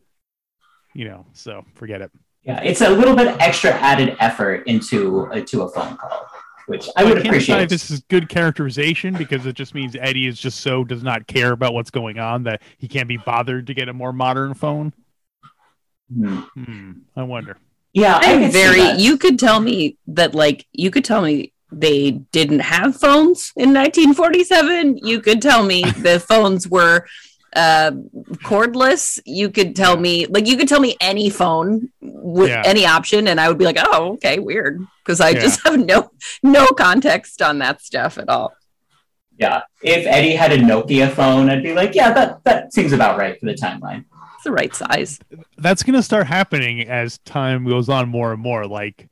you 0.94 1.06
know. 1.06 1.25
So 1.34 1.66
forget 1.75 2.02
it. 2.02 2.12
Yeah, 2.44 2.62
it's 2.62 2.82
a 2.82 2.90
little 2.90 3.16
bit 3.16 3.36
extra 3.40 3.72
added 3.72 4.16
effort 4.20 4.68
into 4.68 5.30
into 5.32 5.64
a 5.64 5.70
phone 5.70 5.98
call, 5.98 6.28
which 6.68 6.88
I 6.96 7.04
would 7.04 7.16
can't 7.16 7.28
appreciate. 7.28 7.62
if 7.62 7.70
this 7.70 7.90
is 7.90 8.02
good 8.02 8.30
characterization 8.30 9.16
because 9.16 9.46
it 9.46 9.56
just 9.56 9.74
means 9.74 9.96
Eddie 10.00 10.28
is 10.28 10.40
just 10.40 10.62
so 10.62 10.84
does 10.84 11.04
not 11.04 11.25
care 11.28 11.52
about 11.52 11.74
what's 11.74 11.90
going 11.90 12.20
on 12.20 12.44
that 12.44 12.62
he 12.78 12.88
can't 12.88 13.08
be 13.08 13.18
bothered 13.18 13.68
to 13.68 13.74
get 13.74 13.90
a 13.90 13.94
more 13.94 14.14
modern 14.14 14.54
phone. 14.54 14.94
Hmm. 16.14 16.42
Hmm. 16.54 16.92
I 17.16 17.24
wonder. 17.24 17.58
Yeah, 17.94 18.20
I 18.22 18.34
I'm 18.34 18.42
could 18.44 18.52
very. 18.52 18.92
You 19.02 19.18
could 19.18 19.40
tell 19.40 19.60
me 19.60 19.98
that, 20.08 20.36
like, 20.36 20.68
you 20.72 20.92
could 20.92 21.06
tell 21.06 21.22
me 21.22 21.54
they 21.72 22.12
didn't 22.32 22.60
have 22.60 22.96
phones 22.96 23.52
in 23.56 23.74
1947. 23.74 24.98
You 25.04 25.20
could 25.22 25.42
tell 25.42 25.64
me 25.64 25.84
the 25.98 26.20
phones 26.20 26.68
were 26.68 27.06
uh, 27.56 27.92
cordless. 28.44 29.20
You 29.26 29.50
could 29.50 29.76
tell 29.76 29.98
me, 29.98 30.26
like, 30.28 30.48
you 30.48 30.58
could 30.58 30.68
tell 30.68 30.80
me 30.82 30.96
any 31.00 31.30
phone 31.30 31.90
with 32.02 32.50
Yeah. 32.50 32.64
any 32.66 32.86
option, 32.86 33.28
and 33.28 33.40
I 33.40 33.48
would 33.48 33.58
be 33.58 33.66
like, 33.66 33.78
oh, 33.80 34.14
okay, 34.14 34.40
weird, 34.40 34.80
because 35.04 35.22
I 35.22 35.30
Yeah. 35.30 35.40
just 35.42 35.64
have 35.66 35.80
no 35.80 36.12
no 36.44 36.68
context 36.68 37.42
on 37.42 37.60
that 37.60 37.82
stuff 37.82 38.18
at 38.18 38.30
all. 38.30 38.54
Yeah, 39.38 39.62
if 39.82 40.06
Eddie 40.08 40.36
had 40.36 40.54
a 40.54 40.58
Nokia 40.58 41.12
phone, 41.12 41.50
I'd 41.50 41.64
be 41.64 41.74
like, 41.74 41.94
yeah, 41.96 42.14
that 42.14 42.44
that 42.46 42.74
seems 42.74 42.94
about 42.94 43.18
right 43.18 43.38
for 43.40 43.46
the 43.48 43.54
timeline. 43.54 44.06
It's 44.36 44.44
the 44.46 44.52
right 44.52 44.74
size. 44.76 45.20
that's 45.58 45.84
gonna 45.84 46.04
start 46.04 46.28
happening 46.28 46.88
as 46.88 47.18
time 47.20 47.66
goes 47.66 47.90
on 47.90 48.08
more 48.10 48.32
and 48.34 48.42
more. 48.42 48.66
Like, 48.68 49.08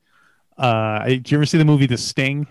uh, 0.57 1.05
did 1.05 1.31
you 1.31 1.37
ever 1.37 1.45
see 1.45 1.57
the 1.57 1.65
movie 1.65 1.85
The 1.85 1.97
Sting? 1.97 2.47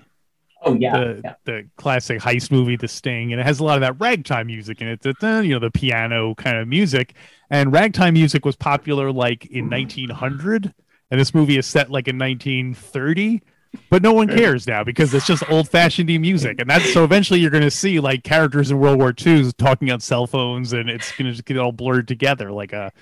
Oh 0.65 0.75
yeah, 0.75 0.97
the 0.97 1.21
yeah. 1.25 1.35
the 1.45 1.69
classic 1.77 2.21
heist 2.21 2.51
movie, 2.53 2.77
The 2.77 2.89
Sting, 2.89 3.33
and 3.33 3.41
it 3.41 3.45
has 3.45 3.61
a 3.61 3.65
lot 3.65 3.75
of 3.77 3.81
that 3.81 4.01
ragtime 4.01 4.47
music 4.47 4.81
in 4.81 4.89
it. 4.89 5.01
da, 5.01 5.41
You 5.41 5.55
know, 5.55 5.59
the 5.59 5.71
piano 5.71 6.35
kind 6.37 6.57
of 6.57 6.69
music. 6.69 7.15
And 7.51 7.73
ragtime 7.73 8.15
music 8.15 8.45
was 8.45 8.57
popular 8.57 9.11
like 9.13 9.47
in 9.47 9.69
1900, 9.69 10.73
and 11.11 11.21
this 11.21 11.35
movie 11.35 11.59
is 11.59 11.67
set 11.67 11.91
like 11.91 12.09
in 12.09 12.19
1930. 12.19 13.43
But 13.89 14.03
no 14.03 14.13
one 14.13 14.29
cares 14.29 14.67
now 14.67 14.85
because 14.85 15.15
it's 15.15 15.27
just 15.27 15.49
old 15.51 15.69
fashioned 15.69 16.09
music. 16.21 16.61
And 16.61 16.69
that's 16.69 16.93
so 16.93 17.05
eventually 17.05 17.41
you're 17.41 17.51
going 17.51 17.63
to 17.63 17.71
see 17.71 18.01
like 18.01 18.23
characters 18.23 18.71
in 18.71 18.79
World 18.79 18.99
War 18.99 19.15
II 19.19 19.51
talking 19.53 19.91
on 19.91 20.01
cell 20.01 20.27
phones 20.27 20.75
and 20.75 20.91
it's 20.91 21.11
going 21.13 21.27
to 21.27 21.33
just 21.33 21.47
get 21.47 21.57
all 21.57 21.73
blurred 21.73 22.07
together 22.07 22.53
like 22.53 22.75
a, 22.75 22.93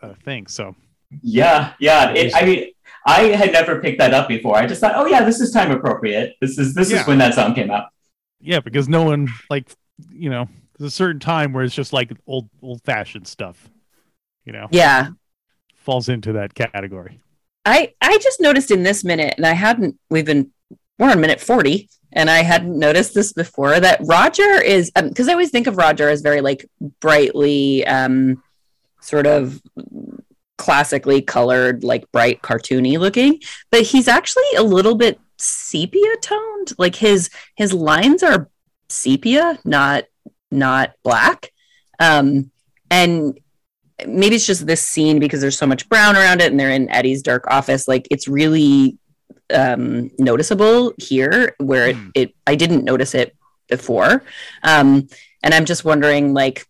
a 0.00 0.14
thing. 0.14 0.46
So, 0.46 0.76
Yeah, 1.22 1.72
yeah. 1.80 2.10
It, 2.10 2.34
I 2.34 2.44
mean, 2.44 2.66
I 3.06 3.22
had 3.28 3.52
never 3.52 3.80
picked 3.80 3.98
that 3.98 4.12
up 4.14 4.28
before. 4.28 4.56
I 4.56 4.66
just 4.66 4.80
thought, 4.80 4.94
oh 4.96 5.06
yeah, 5.06 5.24
this 5.24 5.40
is 5.40 5.52
time 5.52 5.70
appropriate. 5.70 6.34
This 6.40 6.58
is 6.58 6.74
this 6.74 6.90
Yeah. 6.90 7.00
is 7.02 7.06
when 7.06 7.18
that 7.18 7.34
song 7.34 7.54
came 7.54 7.70
out. 7.70 7.88
yeah, 8.40 8.60
because 8.60 8.88
no 8.88 9.02
one 9.04 9.28
like, 9.50 9.70
you 10.10 10.30
know, 10.30 10.48
there's 10.78 10.88
a 10.92 10.94
certain 10.94 11.20
time 11.20 11.52
where 11.52 11.64
it's 11.64 11.74
just 11.74 11.92
like 11.92 12.10
old 12.26 12.48
old 12.62 12.82
fashioned 12.82 13.26
stuff, 13.26 13.70
you 14.44 14.52
know, 14.52 14.66
Yeah, 14.70 15.08
falls 15.74 16.08
into 16.08 16.32
that 16.34 16.54
category. 16.54 17.20
I 17.64 17.94
I 18.00 18.18
just 18.18 18.40
noticed 18.40 18.70
in 18.70 18.82
this 18.82 19.04
minute, 19.04 19.34
and 19.36 19.46
I 19.46 19.52
hadn't. 19.52 19.96
We've 20.10 20.24
been 20.26 20.50
we're 20.98 21.10
on 21.10 21.20
minute 21.20 21.40
forty, 21.40 21.88
and 22.12 22.28
I 22.30 22.42
hadn't 22.42 22.78
noticed 22.78 23.14
this 23.14 23.32
before. 23.32 23.78
That 23.80 24.00
Roger 24.04 24.60
is 24.62 24.90
because 24.94 25.28
I 25.28 25.32
always 25.32 25.50
think 25.50 25.66
of 25.66 25.76
Roger 25.76 26.08
as 26.08 26.20
very 26.22 26.40
like 26.40 26.64
brightly, 27.00 27.86
um, 27.86 28.42
sort 29.00 29.26
of 29.26 29.60
classically 30.58 31.22
colored, 31.22 31.84
like 31.84 32.10
bright, 32.12 32.42
cartoony 32.42 32.98
looking, 32.98 33.40
but 33.70 33.82
he's 33.82 34.08
actually 34.08 34.44
a 34.56 34.62
little 34.62 34.94
bit 34.94 35.20
sepia 35.38 36.16
toned. 36.22 36.72
Like 36.78 36.96
his 36.96 37.30
his 37.56 37.72
lines 37.72 38.22
are 38.22 38.48
sepia, 38.88 39.58
not 39.64 40.04
not 40.50 40.92
black. 41.02 41.50
Um, 41.98 42.50
and 42.90 43.38
maybe 44.06 44.36
it's 44.36 44.46
just 44.46 44.66
this 44.66 44.86
scene 44.86 45.18
because 45.18 45.40
there's 45.40 45.58
so 45.58 45.66
much 45.66 45.88
brown 45.88 46.16
around 46.16 46.40
it 46.40 46.50
and 46.50 46.60
they're 46.60 46.70
in 46.70 46.90
Eddie's 46.90 47.22
dark 47.22 47.46
office. 47.48 47.88
Like 47.88 48.06
it's 48.10 48.28
really 48.28 48.98
um, 49.52 50.10
noticeable 50.18 50.92
here 50.98 51.54
where 51.58 51.88
it, 51.88 51.96
Hmm. 51.96 52.08
it, 52.14 52.34
I 52.46 52.54
didn't 52.56 52.84
notice 52.84 53.14
it 53.14 53.36
before. 53.68 54.22
Um, 54.62 55.08
and 55.42 55.54
I'm 55.54 55.64
just 55.64 55.84
wondering, 55.84 56.34
like, 56.34 56.66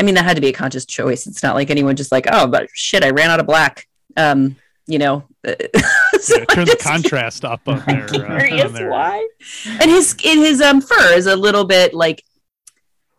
I 0.00 0.02
mean, 0.02 0.14
that 0.14 0.24
had 0.24 0.36
to 0.36 0.40
be 0.40 0.48
a 0.48 0.52
conscious 0.52 0.86
choice. 0.86 1.26
It's 1.26 1.42
not 1.42 1.54
like 1.54 1.70
anyone 1.70 1.94
just 1.94 2.10
like, 2.10 2.24
oh, 2.32 2.46
but 2.46 2.68
shit, 2.72 3.04
I 3.04 3.10
ran 3.10 3.28
out 3.28 3.38
of 3.38 3.46
black. 3.46 3.86
Um, 4.16 4.56
you 4.86 4.98
know, 4.98 5.28
so 5.44 6.38
Yeah, 6.38 6.44
turn 6.46 6.64
the 6.64 6.72
just 6.72 6.78
contrast 6.80 7.44
up 7.44 7.60
on 7.68 7.82
there. 7.86 8.06
Uh, 8.10 8.38
curious 8.38 8.64
on 8.64 8.72
there. 8.72 8.90
why. 8.90 9.28
And 9.66 9.90
his 9.90 10.16
and 10.24 10.40
his 10.40 10.62
um 10.62 10.80
fur 10.80 11.12
is 11.12 11.26
a 11.26 11.36
little 11.36 11.64
bit 11.64 11.92
like 11.92 12.24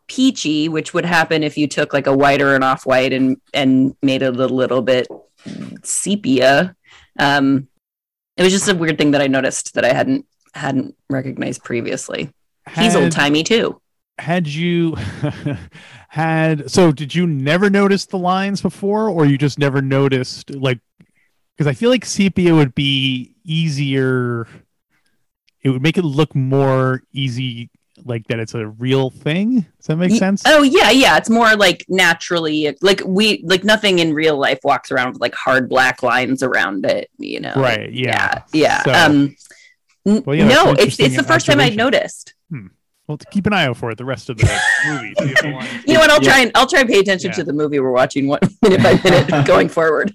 peachy, 0.08 0.70
which 0.70 0.92
would 0.96 1.06
happen 1.06 1.44
if 1.44 1.56
you 1.56 1.68
took 1.68 1.94
like 1.94 2.08
a 2.08 2.18
white 2.18 2.42
or 2.42 2.56
an 2.56 2.64
off 2.64 2.88
white 2.88 3.14
and 3.14 3.40
and 3.54 3.96
made 4.02 4.24
it 4.24 4.36
a 4.36 4.48
little 4.48 4.82
bit 4.82 5.08
sepia. 5.84 6.76
Um, 7.20 7.68
it 8.38 8.44
was 8.44 8.52
just 8.52 8.68
a 8.68 8.76
weird 8.76 8.98
thing 8.98 9.12
that 9.12 9.22
I 9.22 9.28
noticed 9.28 9.76
that 9.76 9.86
I 9.86 9.94
hadn't 9.94 10.26
hadn't 10.56 10.96
recognized 11.12 11.64
previously. 11.64 12.34
He's 12.76 12.96
old 12.96 13.12
timey 13.12 13.44
too. 13.44 13.80
Had 14.18 14.48
you 14.48 14.98
had 16.12 16.70
so? 16.70 16.92
Did 16.92 17.16
you 17.16 17.26
never 17.26 17.70
notice 17.70 18.06
the 18.06 18.18
lines 18.18 18.62
before, 18.62 19.08
or 19.08 19.26
you 19.26 19.38
just 19.38 19.58
never 19.58 19.82
noticed 19.82 20.50
like? 20.54 20.80
Because 21.56 21.68
I 21.68 21.74
feel 21.74 21.90
like 21.90 22.04
sepia 22.04 22.54
would 22.54 22.76
be 22.76 23.34
easier. 23.46 24.46
It 25.62 25.70
would 25.70 25.82
make 25.82 25.98
it 25.98 26.04
look 26.04 26.36
more 26.36 27.02
easy, 27.14 27.70
like 28.04 28.28
that 28.28 28.40
it's 28.40 28.54
a 28.56 28.68
real 28.68 29.10
thing. 29.10 29.62
Does 29.78 29.88
that 29.88 29.96
make 29.96 30.12
sense? 30.12 30.44
Oh 30.46 30.64
yeah, 30.64 30.90
yeah. 30.92 31.16
It's 31.16 31.30
more 31.30 31.56
like 31.56 31.86
naturally 31.88 32.76
like 32.82 33.02
we 33.06 33.42
like 33.46 33.64
nothing 33.64 34.00
in 34.00 34.14
real 34.14 34.38
life 34.38 34.60
walks 34.66 34.92
around 34.92 35.14
with 35.14 35.22
like 35.22 35.34
hard 35.34 35.70
black 35.70 36.04
lines 36.04 36.44
around 36.44 36.86
it, 36.86 37.10
you 37.20 37.40
know. 37.40 37.54
Right, 37.56 37.90
yeah. 37.90 38.42
Yeah. 38.52 38.82
yeah. 38.84 38.84
So- 38.84 38.94
um 38.94 39.36
Well, 40.26 40.36
yeah, 40.36 40.48
no, 40.50 40.72
it's 40.74 41.00
it's 41.00 41.16
the 41.16 41.24
first 41.24 41.46
time 41.46 41.60
observation. 41.60 41.78
noticed. 41.78 42.34
Well, 43.08 43.18
to 43.18 43.26
keep 43.28 43.46
an 43.48 43.54
eye 43.54 43.66
out 43.66 43.78
for 43.78 43.92
it 43.92 43.98
the 43.98 44.06
rest 44.06 44.30
of 44.30 44.38
the 44.38 44.44
movie. 44.86 45.14
see 45.18 45.32
if 45.32 45.40
the 45.42 45.82
You 45.88 45.94
know 45.96 46.00
what? 46.02 46.10
I'll 46.12 46.22
Yeah. 46.24 46.30
try 46.30 46.40
and 46.42 46.52
I'll 46.56 46.68
try 46.68 46.82
and 46.82 46.90
pay 46.90 47.00
attention 47.00 47.30
Yeah. 47.30 47.36
to 47.36 47.44
the 47.44 47.54
movie 47.54 47.80
we're 47.80 47.92
watching 47.92 48.28
one 48.28 48.40
minute 48.62 48.82
by 48.84 49.00
minute 49.04 49.46
going 49.48 49.70
forward. 49.70 50.14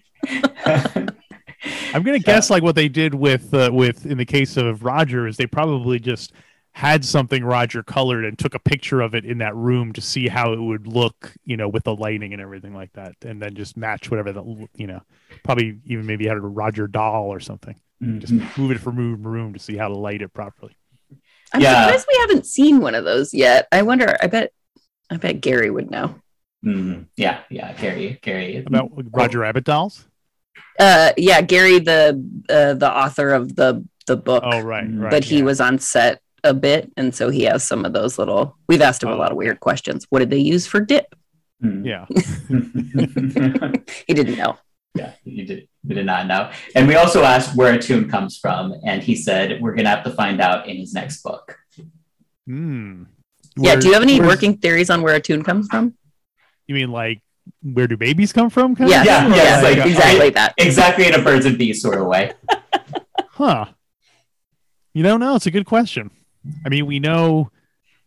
I'm 0.65 2.03
gonna 2.03 2.19
guess 2.19 2.49
like 2.51 2.63
what 2.63 2.75
they 2.75 2.89
did 2.89 3.15
with 3.15 3.53
uh, 3.53 3.71
with 3.73 4.07
in 4.07 4.19
the 4.19 4.25
case 4.25 4.57
of 4.57 4.83
Roger 4.85 5.27
is 5.27 5.37
they 5.37 5.47
probably 5.47 5.99
just 5.99 6.33
had 6.73 7.05
something 7.05 7.43
Roger 7.43 7.83
colored 7.83 8.25
and 8.25 8.39
took 8.39 8.55
a 8.55 8.59
picture 8.59 9.01
of 9.01 9.15
it 9.15 9.25
in 9.25 9.39
that 9.39 9.57
room 9.57 9.93
to 9.95 10.01
see 10.03 10.29
how 10.29 10.53
it 10.53 10.61
would 10.61 10.87
look, 10.87 11.33
you 11.45 11.57
know, 11.57 11.69
with 11.69 11.85
the 11.85 11.95
lighting 11.95 12.35
and 12.35 12.43
everything 12.43 12.75
like 12.75 12.93
that, 12.93 13.15
and 13.25 13.41
then 13.41 13.55
just 13.55 13.77
match 13.79 14.11
whatever 14.11 14.31
the 14.33 14.69
you 14.77 14.87
know, 14.87 15.01
probably 15.43 15.79
even 15.87 16.05
maybe 16.07 16.27
had 16.27 16.37
a 16.37 16.41
Roger 16.41 16.87
doll 16.87 17.27
or 17.33 17.41
something. 17.41 17.75
Just 18.19 18.35
Mhm. 18.35 18.59
move 18.59 18.71
it 18.73 18.79
from 18.79 18.97
room 18.97 19.23
to 19.23 19.29
room 19.29 19.53
to 19.55 19.59
see 19.59 19.77
how 19.77 19.89
to 19.89 19.95
light 19.97 20.21
it 20.21 20.33
properly. 20.35 20.77
I'm 21.57 21.63
Yeah. 21.63 21.85
surprised 21.87 22.07
we 22.13 22.19
haven't 22.21 22.47
seen 22.47 22.81
one 22.81 22.95
of 22.95 23.05
those 23.05 23.33
yet. 23.33 23.67
I 23.73 23.83
wonder. 23.83 24.17
I 24.23 24.27
bet. 24.27 24.53
I 25.11 25.17
bet 25.17 25.41
Gary 25.41 25.71
would 25.71 25.91
know. 25.91 26.17
Mhm. 26.65 27.07
Yeah, 27.17 27.41
yeah, 27.51 27.73
Gary, 27.75 28.19
Gary. 28.23 28.65
About 28.67 28.91
Roger 29.13 29.39
Rabbit 29.41 29.65
dolls. 29.65 30.05
Uh, 30.79 31.13
yeah, 31.17 31.41
Gary, 31.43 31.79
the 31.79 32.23
uh, 32.51 32.75
the 32.75 32.91
author 32.91 33.31
of 33.31 33.55
the 33.57 33.85
the 34.07 34.17
book, 34.17 34.43
Oh 34.47 34.61
right, 34.61 34.85
right. 34.89 35.11
but 35.11 35.25
he 35.25 35.39
yeah. 35.39 35.45
was 35.45 35.61
on 35.61 35.79
set 35.79 36.21
a 36.45 36.53
bit, 36.55 36.91
and 36.97 37.15
so 37.15 37.29
he 37.31 37.43
has 37.45 37.63
some 37.65 37.85
of 37.85 37.93
those 37.93 38.19
little. 38.19 38.57
We've 38.69 38.83
asked 38.83 39.03
him 39.03 39.09
a 39.09 39.15
Oh, 39.15 39.19
lot 39.19 39.31
of 39.31 39.37
weird 39.37 39.61
questions. 39.61 40.07
What 40.11 40.19
did 40.21 40.31
they 40.31 40.39
use 40.39 40.67
for 40.67 40.81
dip? 40.81 41.15
Hmm. 41.63 41.85
Yeah. 41.87 42.05
He 44.07 44.15
didn't 44.15 44.37
know. 44.39 44.59
yeah, 44.95 45.13
he 45.25 45.45
did. 45.45 45.69
We 45.87 45.95
did 45.95 46.07
not 46.07 46.27
know. 46.27 46.51
And 46.75 46.89
we 46.89 46.97
also 46.97 47.23
asked 47.23 47.57
where 47.57 47.73
a 47.75 47.79
toon 47.81 48.09
comes 48.11 48.37
from, 48.39 48.75
and 48.85 49.03
he 49.03 49.15
said 49.15 49.61
we're 49.61 49.75
gonna 49.75 49.89
have 49.89 50.05
to 50.05 50.11
find 50.11 50.41
out 50.41 50.69
in 50.69 50.77
his 50.77 50.93
next 50.93 51.23
book. 51.23 51.59
Hmm. 52.47 53.05
yeah. 53.57 53.77
Do 53.77 53.89
you 53.89 53.95
have 53.95 54.03
any 54.03 54.21
working 54.21 54.57
theories 54.59 54.91
on 54.91 55.03
where 55.03 55.15
a 55.15 55.21
toon 55.21 55.43
comes 55.43 55.69
from? 55.69 55.95
You 56.67 56.75
mean 56.75 56.91
like 56.91 57.23
where 57.63 57.87
do 57.87 57.97
babies 57.97 58.33
come 58.33 58.51
from? 58.51 58.75
kind 58.75 58.91
of 58.91 58.91
Yeah. 58.91 59.03
Or 59.03 59.05
yeah, 59.05 59.27
it's 59.29 59.37
yes, 59.37 59.63
like- 59.63 59.87
exactly 59.87 60.31
that. 60.31 60.55
Exactly 60.59 61.07
in 61.07 61.15
a 61.15 61.23
birds 61.23 61.47
and 61.47 61.57
bees 61.59 61.81
sort 61.83 61.99
of 62.01 62.07
way. 62.07 62.33
Huh. 63.31 63.67
You 64.95 65.03
don't 65.03 65.21
know. 65.21 65.37
It's 65.37 65.45
a 65.45 65.51
good 65.51 65.67
question. 65.67 66.11
I 66.65 66.71
mean, 66.71 66.87
we 66.87 66.99
know 66.99 67.51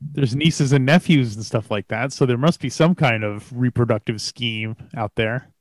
there's 0.01 0.35
nieces 0.35 0.73
and 0.73 0.87
nephews 0.87 1.35
and 1.35 1.45
stuff 1.45 1.69
like 1.69 1.87
that, 1.89 2.11
so 2.13 2.25
there 2.25 2.35
must 2.37 2.59
be 2.59 2.69
some 2.69 2.95
kind 2.95 3.23
of 3.23 3.47
reproductive 3.53 4.19
scheme 4.21 4.75
out 4.97 5.11
there. 5.13 5.51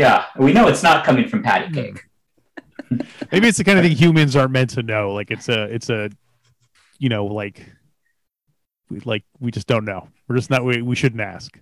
Yeah, 0.00 0.24
we 0.38 0.54
know 0.54 0.66
it's 0.66 0.82
not 0.82 1.04
coming 1.04 1.28
from 1.28 1.42
patty 1.42 1.70
cake. 1.74 2.04
Maybe 3.30 3.48
it's 3.48 3.58
the 3.58 3.64
kind 3.64 3.78
of 3.78 3.84
thing 3.84 3.94
humans 3.94 4.34
aren't 4.34 4.50
meant 4.50 4.70
to 4.70 4.82
know. 4.82 5.12
Like 5.12 5.30
it's 5.30 5.50
a, 5.50 5.64
it's 5.64 5.90
a, 5.90 6.08
you 6.98 7.10
know, 7.10 7.26
like, 7.26 7.66
we, 8.88 9.00
like 9.00 9.24
we 9.38 9.50
just 9.50 9.66
don't 9.66 9.84
know. 9.84 10.08
We're 10.26 10.36
just 10.36 10.48
not. 10.48 10.64
We, 10.64 10.80
we 10.80 10.96
shouldn't 10.96 11.20
ask. 11.20 11.58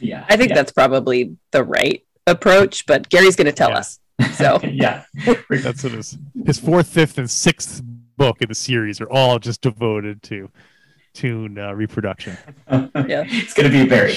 Yeah, 0.00 0.26
I 0.28 0.36
think 0.36 0.50
yeah. 0.50 0.56
that's 0.56 0.70
probably 0.70 1.36
the 1.50 1.64
right 1.64 2.04
approach, 2.26 2.84
but 2.84 3.08
Gary's 3.08 3.36
going 3.36 3.46
to 3.46 3.52
tell 3.52 3.70
Yeah. 3.70 3.78
us. 3.78 3.98
So 4.34 4.60
yeah, 4.64 5.04
That's 5.50 5.82
what 5.82 5.92
his 5.92 6.18
his 6.44 6.60
fourth, 6.60 6.88
fifth, 6.88 7.16
and 7.16 7.30
sixth 7.30 7.82
book 8.18 8.42
in 8.42 8.48
the 8.48 8.54
series 8.54 9.00
are 9.00 9.10
all 9.10 9.38
just 9.38 9.62
devoted 9.62 10.22
to 10.24 10.50
toon 11.14 11.58
uh, 11.58 11.72
reproduction. 11.72 12.36
Yeah. 12.70 13.24
it's 13.26 13.54
gonna 13.54 13.70
be 13.70 13.86
very 13.88 14.12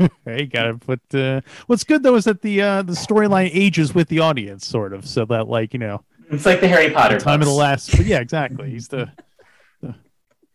Showing 0.00 0.08
the 0.08 0.08
graphic. 0.08 0.24
diff- 0.24 0.38
hey, 0.38 0.46
gotta 0.46 0.74
put. 0.78 1.14
Uh, 1.14 1.40
what's 1.66 1.84
good 1.84 2.02
though 2.02 2.16
is 2.16 2.24
that 2.24 2.42
the 2.42 2.60
uh, 2.62 2.82
the 2.82 2.92
storyline 2.92 3.50
ages 3.52 3.94
with 3.94 4.08
the 4.08 4.20
audience, 4.20 4.66
sort 4.66 4.92
of, 4.92 5.06
so 5.06 5.24
that 5.26 5.48
like 5.48 5.72
you 5.72 5.78
know, 5.80 6.04
It's 6.30 6.46
like 6.46 6.60
the 6.60 6.68
Harry 6.68 6.90
Potter 6.90 7.18
the 7.18 7.24
time 7.24 7.40
of 7.40 7.46
the 7.48 7.54
last. 7.54 7.90
But 7.96 8.06
yeah, 8.06 8.20
exactly. 8.20 8.70
He's 8.70 8.88
the, 8.88 9.10
the 9.82 9.94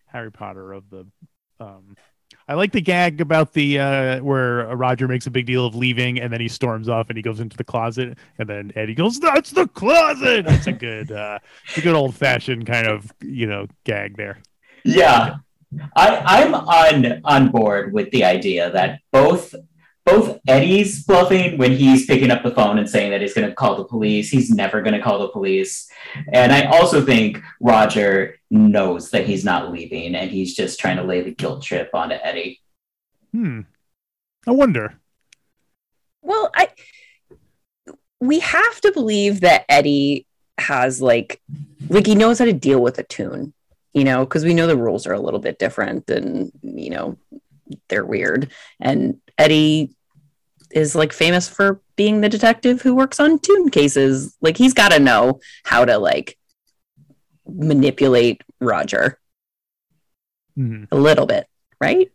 Harry 0.08 0.32
Potter 0.32 0.74
of 0.74 0.90
the. 0.90 1.08
Um, 1.60 1.96
I 2.48 2.54
like 2.54 2.72
the 2.72 2.82
gag 2.82 3.22
about 3.22 3.54
the 3.54 3.80
uh, 3.80 4.20
where 4.24 4.68
Roger 4.76 5.08
makes 5.08 5.26
a 5.26 5.32
big 5.32 5.46
deal 5.48 5.66
of 5.66 5.74
leaving, 5.76 6.20
and 6.20 6.32
then 6.32 6.40
he 6.42 6.48
storms 6.48 6.88
off 6.90 7.10
and 7.10 7.18
he 7.18 7.24
goes 7.24 7.40
into 7.40 7.58
the 7.58 7.64
closet, 7.64 8.18
and 8.38 8.48
then 8.48 8.72
Eddie 8.76 8.94
goes, 8.94 9.20
"That's 9.20 9.52
the 9.52 9.68
closet." 9.68 10.46
It's 10.48 10.68
a 10.68 10.72
good, 10.74 11.12
uh, 11.12 11.40
it's 11.68 11.78
a 11.78 11.82
good 11.82 11.96
old 11.96 12.14
fashioned 12.16 12.68
kind 12.68 12.88
of 12.88 13.12
you 13.22 13.48
know 13.48 13.68
gag 13.84 14.18
there. 14.18 14.40
Yeah, 14.84 15.38
I, 15.96 16.22
I'm 16.26 16.56
on 16.56 17.22
on 17.24 17.52
board 17.52 17.94
with 17.94 18.12
the 18.12 18.24
idea 18.24 18.72
that 18.72 19.00
both 19.12 19.54
both 20.06 20.40
Eddie's 20.48 21.04
bluffing 21.04 21.58
when 21.58 21.72
he's 21.72 22.06
picking 22.06 22.30
up 22.30 22.44
the 22.44 22.52
phone 22.52 22.78
and 22.78 22.88
saying 22.88 23.10
that 23.10 23.22
he's 23.22 23.34
going 23.34 23.50
to 23.50 23.56
call 23.56 23.76
the 23.76 23.86
police. 23.86 24.30
He's 24.30 24.52
never 24.52 24.82
going 24.82 24.94
to 24.94 25.02
call 25.02 25.20
the 25.20 25.30
police, 25.30 25.90
and 26.32 26.52
I 26.52 26.66
also 26.66 27.04
think 27.04 27.42
Roger 27.60 28.38
knows 28.52 29.10
that 29.12 29.26
he's 29.26 29.44
not 29.44 29.72
leaving, 29.72 30.16
and 30.16 30.30
he's 30.30 30.56
just 30.56 30.80
trying 30.80 30.98
to 30.98 31.04
lay 31.04 31.22
the 31.22 31.32
guilt 31.32 31.64
trip 31.64 31.90
onto 31.94 32.16
Eddie. 32.16 32.62
Hmm. 33.32 33.62
I 34.48 34.52
wonder. 34.52 35.00
Well, 36.22 36.52
I 36.56 36.70
we 38.20 38.40
have 38.40 38.82
to 38.82 38.92
believe 38.92 39.42
that 39.42 39.66
Eddie 39.70 40.28
has 40.58 41.02
like 41.02 41.42
like 41.90 42.06
he 42.06 42.16
knows 42.16 42.40
how 42.40 42.46
to 42.46 42.54
deal 42.54 42.80
with 42.80 42.98
a 43.00 43.04
tune, 43.04 43.54
you 43.96 44.04
know, 44.04 44.26
because 44.26 44.44
we 44.44 44.54
know 44.54 44.68
the 44.68 44.78
rules 44.78 45.08
are 45.08 45.14
a 45.14 45.20
little 45.20 45.40
bit 45.40 45.58
different 45.58 46.08
and 46.10 46.52
you 46.62 46.92
know 46.92 47.18
they're 47.90 48.06
weird. 48.06 48.52
And 48.80 49.20
Eddie 49.38 49.96
is 50.70 50.94
like 50.94 51.14
famous 51.14 51.48
for 51.48 51.82
being 51.96 52.22
the 52.22 52.30
detective 52.30 52.82
who 52.82 52.94
works 52.94 53.20
on 53.20 53.40
toon 53.40 53.70
cases. 53.70 54.36
Like 54.42 54.58
he's 54.58 54.74
got 54.74 54.92
to 54.92 55.00
know 55.00 55.40
how 55.64 55.86
to 55.86 55.98
like 55.98 56.38
manipulate 57.48 58.44
Roger 58.60 59.18
Hmm. 60.56 60.86
a 60.90 60.96
little 60.96 61.26
bit, 61.26 61.48
right? 61.82 62.10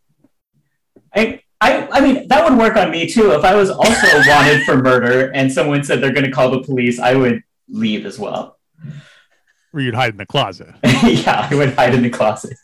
I, 1.15 1.43
I, 1.61 1.87
I 1.93 2.01
mean, 2.01 2.27
that 2.29 2.49
would 2.49 2.59
work 2.59 2.77
on 2.77 2.91
me 2.91 3.07
too. 3.07 3.33
If 3.33 3.45
I 3.45 3.55
was 3.55 3.69
also 3.69 4.07
wanted 4.27 4.65
for 4.65 4.79
murder 4.79 5.31
and 5.33 5.53
someone 5.53 5.85
said 5.85 6.01
they're 6.01 6.13
going 6.13 6.25
to 6.25 6.31
call 6.31 6.51
the 6.51 6.63
police, 6.63 6.99
I 6.99 7.15
would 7.15 7.43
leave 7.69 8.07
as 8.07 8.19
well. 8.19 8.59
Or 9.73 9.81
you'd 9.81 9.95
hide 9.95 10.11
in 10.11 10.17
the 10.17 10.27
closet. 10.27 10.75
yeah, 10.85 11.49
I 11.51 11.55
would 11.55 11.75
hide 11.75 11.95
in 11.95 12.03
the 12.03 12.11
closet. 12.11 12.59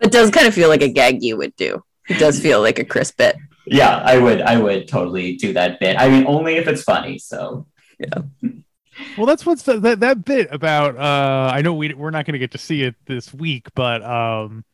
It 0.00 0.10
does 0.10 0.30
kind 0.30 0.46
of 0.46 0.54
feel 0.54 0.68
like 0.68 0.82
a 0.82 0.88
gag 0.88 1.22
you 1.22 1.36
would 1.36 1.54
do. 1.56 1.82
It 2.08 2.18
does 2.18 2.40
feel 2.40 2.60
like 2.60 2.78
a 2.78 2.84
crisp 2.84 3.18
bit. 3.18 3.36
Yeah, 3.66 4.02
I 4.04 4.18
would. 4.18 4.42
I 4.42 4.58
would 4.58 4.88
totally 4.88 5.36
do 5.36 5.52
that 5.54 5.80
bit. 5.80 5.96
I 5.98 6.08
mean, 6.08 6.26
only 6.26 6.56
if 6.56 6.68
it's 6.68 6.82
funny. 6.82 7.18
So 7.18 7.66
yeah. 7.98 8.50
Well, 9.16 9.26
that's 9.26 9.46
what's 9.46 9.62
the, 9.62 9.78
that 9.80 10.00
that 10.00 10.24
bit 10.24 10.48
about. 10.50 10.96
Uh, 10.96 11.50
I 11.52 11.62
know 11.62 11.74
we 11.74 11.94
we're 11.94 12.10
not 12.10 12.26
going 12.26 12.34
to 12.34 12.38
get 12.38 12.52
to 12.52 12.58
see 12.58 12.82
it 12.82 12.94
this 13.06 13.32
week, 13.32 13.68
but 13.74 14.02
um, 14.04 14.64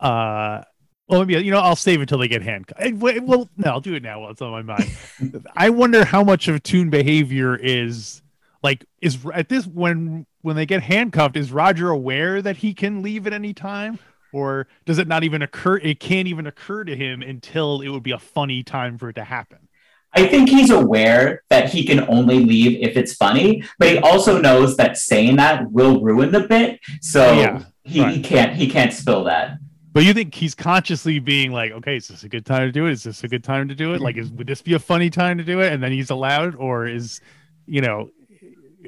uh, 0.00 0.62
well, 1.08 1.24
maybe 1.24 1.44
you 1.44 1.50
know 1.50 1.60
I'll 1.60 1.76
save 1.76 2.00
it 2.00 2.08
till 2.08 2.18
they 2.18 2.28
get 2.28 2.42
handcuffed. 2.42 2.94
Well, 2.94 3.48
no, 3.56 3.70
I'll 3.70 3.80
do 3.80 3.94
it 3.94 4.02
now 4.02 4.20
while 4.20 4.30
it's 4.30 4.42
on 4.42 4.50
my 4.50 4.62
mind. 4.62 4.90
I 5.56 5.70
wonder 5.70 6.04
how 6.04 6.24
much 6.24 6.48
of 6.48 6.62
toon 6.62 6.90
behavior 6.90 7.56
is 7.56 8.22
like 8.62 8.84
is 9.00 9.18
at 9.34 9.48
this 9.48 9.66
when 9.66 10.26
when 10.48 10.56
they 10.56 10.66
get 10.66 10.82
handcuffed. 10.82 11.36
Is 11.36 11.52
Roger 11.52 11.90
aware 11.90 12.40
that 12.40 12.56
he 12.56 12.72
can 12.72 13.02
leave 13.02 13.26
at 13.26 13.34
any 13.34 13.52
time? 13.52 13.98
Or 14.32 14.66
does 14.86 14.98
it 14.98 15.06
not 15.06 15.22
even 15.22 15.42
occur? 15.42 15.76
It 15.76 16.00
can't 16.00 16.26
even 16.26 16.46
occur 16.46 16.84
to 16.84 16.96
him 16.96 17.22
until 17.22 17.82
it 17.82 17.88
would 17.88 18.02
be 18.02 18.12
a 18.12 18.18
funny 18.18 18.62
time 18.62 18.96
for 18.98 19.10
it 19.10 19.14
to 19.14 19.24
happen. 19.24 19.68
I 20.14 20.26
think 20.26 20.48
he's 20.48 20.70
aware 20.70 21.42
that 21.50 21.68
he 21.68 21.84
can 21.84 22.08
only 22.08 22.42
leave 22.42 22.80
if 22.80 22.96
it's 22.96 23.14
funny, 23.14 23.62
but 23.78 23.88
he 23.88 23.98
also 23.98 24.40
knows 24.40 24.76
that 24.78 24.96
saying 24.96 25.36
that 25.36 25.70
will 25.70 26.00
ruin 26.00 26.32
the 26.32 26.40
bit. 26.40 26.80
So 27.02 27.32
Yeah, 27.34 27.64
he, 27.84 28.02
he 28.04 28.22
can't 28.22 28.56
he 28.56 28.70
can't 28.70 28.92
spill 28.92 29.24
that. 29.24 29.58
But 29.92 30.04
you 30.04 30.14
think 30.14 30.34
he's 30.34 30.54
consciously 30.54 31.18
being 31.18 31.52
like, 31.52 31.72
okay, 31.72 31.96
is 31.96 32.08
this 32.08 32.22
a 32.24 32.28
good 32.28 32.46
time 32.46 32.68
to 32.68 32.72
do 32.72 32.86
it? 32.86 32.92
Is 32.92 33.02
this 33.02 33.22
a 33.22 33.28
good 33.28 33.44
time 33.44 33.68
to 33.68 33.74
do 33.74 33.92
it? 33.92 34.00
Like, 34.00 34.16
is 34.16 34.30
would 34.30 34.46
this 34.46 34.62
be 34.62 34.72
a 34.72 34.78
funny 34.78 35.10
time 35.10 35.36
to 35.38 35.44
do 35.44 35.60
it? 35.60 35.72
And 35.72 35.82
then 35.82 35.92
he's 35.92 36.08
allowed, 36.08 36.54
or 36.54 36.86
is, 36.86 37.20
you 37.66 37.82
know, 37.82 38.10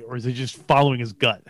or 0.07 0.17
is 0.17 0.25
he 0.25 0.33
just 0.33 0.57
following 0.57 1.01
his 1.01 1.13
gut? 1.13 1.43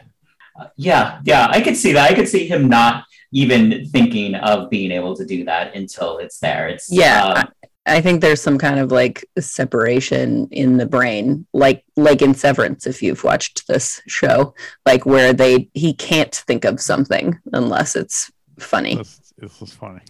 Yeah, 0.76 1.20
yeah, 1.24 1.48
I 1.50 1.60
could 1.60 1.76
see 1.76 1.92
that. 1.92 2.10
I 2.10 2.14
could 2.14 2.28
see 2.28 2.46
him 2.46 2.68
not 2.68 3.04
even 3.32 3.86
thinking 3.86 4.34
of 4.34 4.68
being 4.70 4.90
able 4.90 5.16
to 5.16 5.24
do 5.24 5.44
that 5.44 5.74
until 5.74 6.18
it's 6.18 6.38
there. 6.38 6.68
It's 6.68 6.90
Yeah, 6.90 7.24
um, 7.24 7.48
I 7.86 8.00
think 8.00 8.20
there's 8.20 8.42
some 8.42 8.58
kind 8.58 8.78
of 8.78 8.92
like 8.92 9.24
separation 9.38 10.48
in 10.50 10.76
the 10.76 10.86
brain, 10.86 11.46
like 11.52 11.84
like 11.96 12.22
in 12.22 12.34
Severance, 12.34 12.86
if 12.86 13.02
you've 13.02 13.24
watched 13.24 13.66
this 13.68 14.02
show, 14.06 14.54
like 14.84 15.06
where 15.06 15.32
they 15.32 15.70
he 15.74 15.94
can't 15.94 16.34
think 16.34 16.64
of 16.64 16.80
something 16.80 17.38
unless 17.52 17.96
it's 17.96 18.30
funny. 18.58 18.96
This, 18.96 19.32
this 19.38 19.60
was 19.60 19.72
funny. 19.72 20.02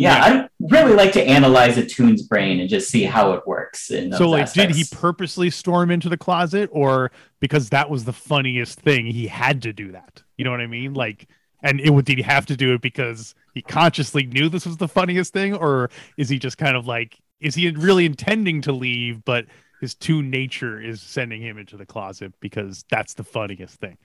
Yeah, 0.00 0.24
I'd 0.24 0.48
really 0.72 0.94
like 0.94 1.12
to 1.12 1.22
analyze 1.22 1.76
a 1.76 1.84
toon's 1.84 2.22
brain 2.22 2.58
and 2.60 2.68
just 2.68 2.90
see 2.90 3.02
how 3.02 3.32
it 3.32 3.46
works. 3.46 3.90
In 3.90 4.12
So, 4.12 4.30
like, 4.30 4.52
did 4.52 4.70
he 4.70 4.84
purposely 4.90 5.50
storm 5.50 5.90
into 5.90 6.08
the 6.08 6.16
closet, 6.16 6.70
or 6.72 7.10
because 7.38 7.68
that 7.70 7.90
was 7.90 8.04
the 8.04 8.12
funniest 8.12 8.80
thing, 8.80 9.06
he 9.06 9.26
had 9.26 9.62
to 9.62 9.72
do 9.72 9.92
that? 9.92 10.22
You 10.38 10.44
know 10.44 10.50
what 10.50 10.60
I 10.60 10.66
mean? 10.66 10.94
Like, 10.94 11.28
and 11.62 11.80
it 11.80 11.90
would 11.90 12.06
did 12.06 12.16
he 12.16 12.22
have 12.22 12.46
to 12.46 12.56
do 12.56 12.72
it 12.72 12.80
because 12.80 13.34
he 13.54 13.60
consciously 13.60 14.24
knew 14.24 14.48
this 14.48 14.64
was 14.64 14.78
the 14.78 14.88
funniest 14.88 15.34
thing, 15.34 15.54
or 15.54 15.90
is 16.16 16.30
he 16.30 16.38
just 16.38 16.56
kind 16.56 16.76
of 16.76 16.86
like, 16.86 17.18
is 17.40 17.54
he 17.54 17.70
really 17.70 18.06
intending 18.06 18.62
to 18.62 18.72
leave, 18.72 19.22
but 19.24 19.44
his 19.82 19.94
true 19.94 20.22
nature 20.22 20.80
is 20.80 21.02
sending 21.02 21.42
him 21.42 21.58
into 21.58 21.76
the 21.76 21.86
closet 21.86 22.32
because 22.40 22.84
that's 22.90 23.14
the 23.14 23.24
funniest 23.24 23.76
thing? 23.76 23.98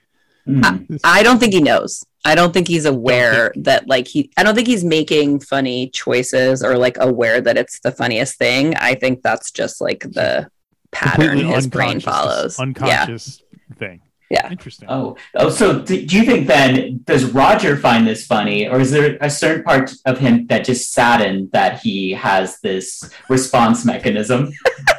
Hmm. 0.46 0.96
I 1.02 1.22
don't 1.22 1.38
think 1.38 1.52
he 1.52 1.60
knows. 1.60 2.04
I 2.24 2.34
don't 2.34 2.52
think 2.52 2.68
he's 2.68 2.84
aware 2.86 3.52
that 3.56 3.88
like 3.88 4.06
he 4.06 4.30
I 4.36 4.42
don't 4.42 4.54
think 4.54 4.66
he's 4.66 4.84
making 4.84 5.40
funny 5.40 5.90
choices 5.90 6.62
or 6.62 6.76
like 6.78 6.96
aware 6.98 7.40
that 7.40 7.56
it's 7.56 7.80
the 7.80 7.90
funniest 7.92 8.38
thing. 8.38 8.74
I 8.76 8.94
think 8.94 9.22
that's 9.22 9.50
just 9.50 9.80
like 9.80 10.00
the 10.00 10.48
pattern 10.92 11.28
Completely 11.30 11.52
his 11.52 11.66
brain 11.66 11.96
unconscious- 11.96 12.04
follows. 12.04 12.56
Yeah. 12.58 12.62
Unconscious 12.62 13.42
thing. 13.78 14.00
Yeah. 14.28 14.50
Interesting. 14.50 14.88
Oh, 14.90 15.16
oh. 15.36 15.50
So, 15.50 15.80
do, 15.82 16.04
do 16.04 16.16
you 16.16 16.24
think 16.24 16.48
then 16.48 17.00
does 17.04 17.26
Roger 17.26 17.76
find 17.76 18.04
this 18.04 18.26
funny, 18.26 18.66
or 18.68 18.80
is 18.80 18.90
there 18.90 19.16
a 19.20 19.30
certain 19.30 19.62
part 19.62 19.92
of 20.04 20.18
him 20.18 20.48
that 20.48 20.64
just 20.64 20.92
saddened 20.92 21.52
that 21.52 21.78
he 21.78 22.10
has 22.10 22.58
this 22.58 23.08
response 23.28 23.84
mechanism? 23.84 24.50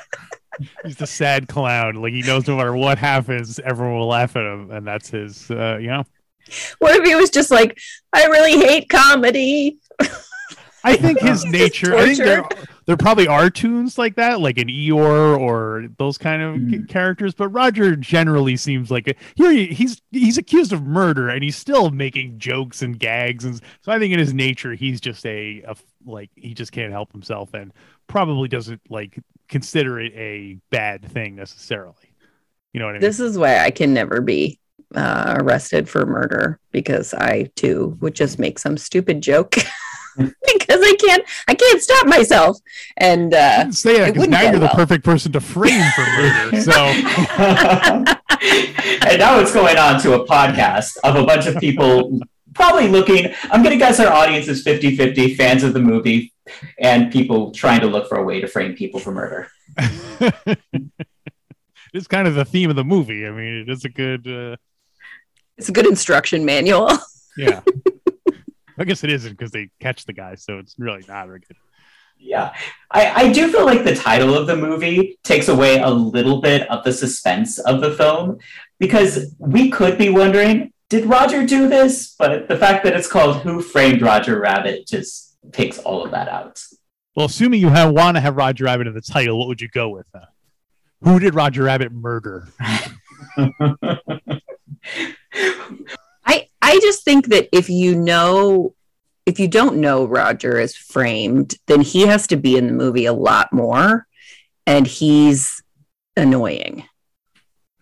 He's 0.84 0.96
the 0.98 1.08
sad 1.08 1.48
clown. 1.48 1.96
Like 1.96 2.14
he 2.14 2.22
knows 2.22 2.48
no 2.48 2.58
matter 2.58 2.76
what 2.76 2.98
happens, 2.98 3.60
everyone 3.60 3.98
will 3.98 4.08
laugh 4.08 4.36
at 4.36 4.44
him, 4.44 4.72
and 4.72 4.86
that's 4.86 5.10
his. 5.10 5.50
Uh, 5.52 5.78
you 5.82 5.88
know. 5.88 6.04
What 6.80 6.96
if 6.96 7.06
he 7.06 7.14
was 7.16 7.30
just 7.30 7.52
like, 7.52 7.78
I 8.14 8.26
really 8.28 8.58
hate 8.58 8.88
comedy? 8.90 9.80
I 10.84 10.96
think 10.96 11.20
his 11.20 11.42
Just 11.44 11.48
nature. 11.48 11.96
I 11.96 12.06
think 12.06 12.18
there, 12.20 12.44
there 12.86 12.96
probably 12.96 13.28
are 13.28 13.50
toons 13.50 13.98
like 13.98 14.16
that, 14.16 14.40
like 14.40 14.58
an 14.58 14.70
Eeyore 14.70 15.38
or 15.38 15.88
those 15.98 16.18
kind 16.18 16.42
of 16.42 16.56
Mm. 16.56 16.88
characters. 16.88 17.34
But 17.34 17.50
Roger 17.50 17.98
generally 17.98 18.56
seems 18.56 18.90
like 18.90 19.10
a, 19.10 19.16
here 19.36 19.52
he, 19.52 19.68
he's 19.68 20.02
he's 20.12 20.38
accused 20.38 20.72
of 20.72 20.84
murder 20.84 21.28
and 21.28 21.44
he's 21.44 21.58
still 21.58 21.90
making 21.90 22.40
jokes 22.40 22.82
and 22.82 22.98
gags, 22.98 23.44
and 23.44 23.60
so 23.82 23.92
I 23.92 24.00
think 24.00 24.14
in 24.14 24.20
his 24.20 24.34
nature 24.34 24.74
he's 24.74 25.02
just 25.02 25.26
a, 25.26 25.62
a 25.68 25.76
like 26.06 26.30
he 26.38 26.54
just 26.54 26.72
can't 26.72 26.94
help 26.94 27.12
himself 27.12 27.54
and 27.54 27.74
probably 28.08 28.48
doesn't 28.48 28.80
like 28.90 29.20
consider 29.50 30.00
it 30.00 30.14
a 30.16 30.58
bad 30.72 31.04
thing 31.06 31.36
necessarily. 31.36 31.96
You 32.74 32.80
know 32.80 32.86
what 32.86 32.92
I 32.92 32.94
mean? 32.94 33.02
This 33.02 33.20
is 33.20 33.38
why 33.38 33.60
I 33.60 33.72
can 33.72 33.94
never 33.94 34.22
be 34.22 34.60
uh, 34.96 35.36
arrested 35.40 35.90
for 35.90 36.06
murder 36.06 36.60
because 36.72 37.14
I 37.14 37.50
too 37.56 37.98
would 38.00 38.16
just 38.16 38.40
make 38.40 38.60
some 38.60 38.78
stupid 38.78 39.22
joke 39.22 39.52
because 40.18 40.36
I 40.70 40.96
can't 41.00 41.24
I 41.48 41.56
can't 41.56 41.82
stop 41.82 42.08
myself. 42.08 42.58
And 42.98 43.34
uh, 43.34 43.72
say 43.72 44.00
that 44.00 44.10
it 44.10 44.14
because 44.14 44.30
now 44.30 44.42
you're 44.42 44.60
the 44.60 44.68
perfect 44.70 45.04
person 45.04 45.32
to 45.34 45.42
frame 45.42 45.84
for 45.96 46.02
murder. 46.02 46.62
So 46.62 46.72
and 48.40 49.20
now 49.20 49.40
it's 49.40 49.54
going 49.54 49.78
on 49.78 50.00
to 50.02 50.14
a 50.14 50.26
podcast 50.26 50.98
of 51.04 51.16
a 51.16 51.26
bunch 51.26 51.48
of 51.48 51.58
people 51.58 52.20
probably 52.54 52.88
looking 52.88 53.34
i'm 53.52 53.62
going 53.64 53.74
to 53.74 53.78
guess 53.78 54.00
our 54.00 54.12
audience 54.12 54.48
is 54.48 54.64
50-50 54.64 55.36
fans 55.36 55.64
of 55.64 55.74
the 55.74 55.80
movie 55.80 56.34
and 56.80 57.12
people 57.12 57.52
trying 57.52 57.82
to 57.82 57.88
look 57.88 58.08
for 58.08 58.18
a 58.18 58.24
way 58.24 58.40
to 58.42 58.48
frame 58.48 58.76
people 58.76 59.00
for 59.00 59.12
murder 59.12 59.48
it's 61.94 62.08
kind 62.08 62.28
of 62.28 62.36
the 62.36 62.46
theme 62.46 62.70
of 62.70 62.76
the 62.76 62.84
movie. 62.84 63.26
I 63.26 63.32
mean, 63.32 63.56
it 63.56 63.70
is 63.70 63.86
a 63.86 63.90
good, 63.90 64.28
uh, 64.28 64.56
it's 65.58 65.70
a 65.70 65.72
good 65.72 65.88
instruction 65.88 66.46
manual. 66.46 66.90
yeah. 67.38 67.62
I 68.80 68.84
guess 68.84 69.04
it 69.04 69.10
isn't 69.12 69.32
because 69.32 69.52
they 69.52 69.70
catch 69.80 70.06
the 70.06 70.14
guy, 70.14 70.36
so 70.36 70.60
it's 70.60 70.76
really 70.78 71.04
not 71.08 71.26
very 71.26 71.40
good. 71.40 71.58
yeah 72.20 72.54
I, 72.92 73.24
I 73.24 73.32
do 73.32 73.52
feel 73.52 73.66
like 73.66 73.84
the 73.84 73.96
title 73.96 74.36
of 74.36 74.48
the 74.48 74.56
movie 74.56 75.18
takes 75.24 75.48
away 75.48 75.80
a 75.80 75.90
little 75.90 76.42
bit 76.42 76.70
of 76.70 76.84
the 76.84 76.94
suspense 76.94 77.58
of 77.60 77.82
the 77.82 77.92
film 77.92 78.38
because 78.80 79.36
we 79.40 79.70
could 79.70 79.98
be 79.98 80.10
wondering 80.10 80.74
did 80.90 81.06
roger 81.06 81.46
do 81.46 81.68
this 81.68 82.16
but 82.18 82.48
the 82.48 82.58
fact 82.58 82.84
that 82.84 82.96
it's 82.96 83.08
called 83.08 83.38
who 83.38 83.62
framed 83.62 84.02
roger 84.02 84.40
rabbit 84.40 84.88
just 84.88 85.27
takes 85.52 85.78
all 85.80 86.04
of 86.04 86.12
that 86.12 86.28
out 86.28 86.62
Well, 87.16 87.26
assuming 87.26 87.62
you 87.62 87.70
have, 87.70 87.92
want 87.92 88.18
to 88.18 88.22
have 88.22 88.36
Roger 88.36 88.66
Rabbit 88.66 88.88
in 88.88 88.94
the 88.94 89.02
title, 89.02 89.40
what 89.40 89.48
would 89.48 89.62
you 89.62 89.70
go 89.70 89.90
with? 89.90 90.08
Uh, 90.14 90.26
who 91.02 91.20
did 91.20 91.36
Roger 91.36 91.64
Rabbit 91.64 91.92
murder? 91.92 92.48
I 96.26 96.48
I 96.62 96.80
just 96.82 97.04
think 97.04 97.28
that 97.28 97.50
if 97.52 97.70
you 97.70 97.96
know 97.96 98.74
if 99.26 99.40
you 99.40 99.48
don't 99.48 99.78
know 99.78 100.06
Roger 100.06 100.60
is 100.60 100.76
framed, 100.76 101.56
then 101.68 101.82
he 101.82 102.08
has 102.08 102.28
to 102.28 102.38
be 102.38 102.58
in 102.58 102.68
the 102.68 102.74
movie 102.74 103.06
a 103.06 103.14
lot 103.14 103.52
more 103.52 104.08
and 104.66 104.88
he's 104.88 105.62
annoying. 106.16 106.86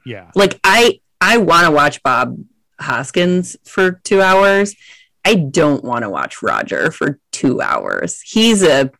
Yeah. 0.05 0.31
Like 0.35 0.59
I 0.63 1.01
I 1.21 1.37
want 1.37 1.65
to 1.65 1.71
watch 1.71 2.03
Bob 2.03 2.37
Hoskins 2.79 3.55
for 3.63 3.91
2 4.03 4.21
hours. 4.21 4.75
I 5.23 5.35
don't 5.35 5.83
want 5.83 6.03
to 6.03 6.09
watch 6.09 6.43
Roger 6.43 6.91
for 6.91 7.19
2 7.35 7.61
hours. 7.61 8.21
He's 8.21 8.63
a 8.63 8.91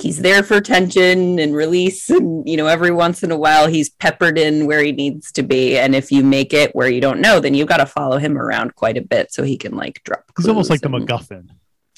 he's 0.00 0.18
there 0.18 0.44
for 0.44 0.60
tension 0.60 1.40
and 1.40 1.56
release 1.56 2.08
and 2.08 2.48
you 2.48 2.56
know 2.56 2.66
every 2.68 2.92
once 2.92 3.24
in 3.24 3.32
a 3.32 3.36
while 3.36 3.66
he's 3.66 3.90
peppered 3.90 4.38
in 4.38 4.64
where 4.64 4.80
he 4.80 4.92
needs 4.92 5.32
to 5.32 5.42
be 5.42 5.76
and 5.76 5.92
if 5.92 6.12
you 6.12 6.22
make 6.22 6.52
it 6.54 6.72
where 6.72 6.88
you 6.88 7.00
don't 7.00 7.20
know 7.20 7.40
then 7.40 7.52
you've 7.52 7.66
got 7.66 7.78
to 7.78 7.86
follow 7.86 8.16
him 8.16 8.38
around 8.38 8.72
quite 8.76 8.96
a 8.96 9.00
bit 9.00 9.32
so 9.32 9.42
he 9.42 9.56
can 9.56 9.74
like 9.74 10.00
drop 10.04 10.22
He's 10.36 10.46
almost 10.46 10.70
like 10.70 10.82
clues 10.82 11.04
the 11.04 11.12
MacGuffin. 11.12 11.48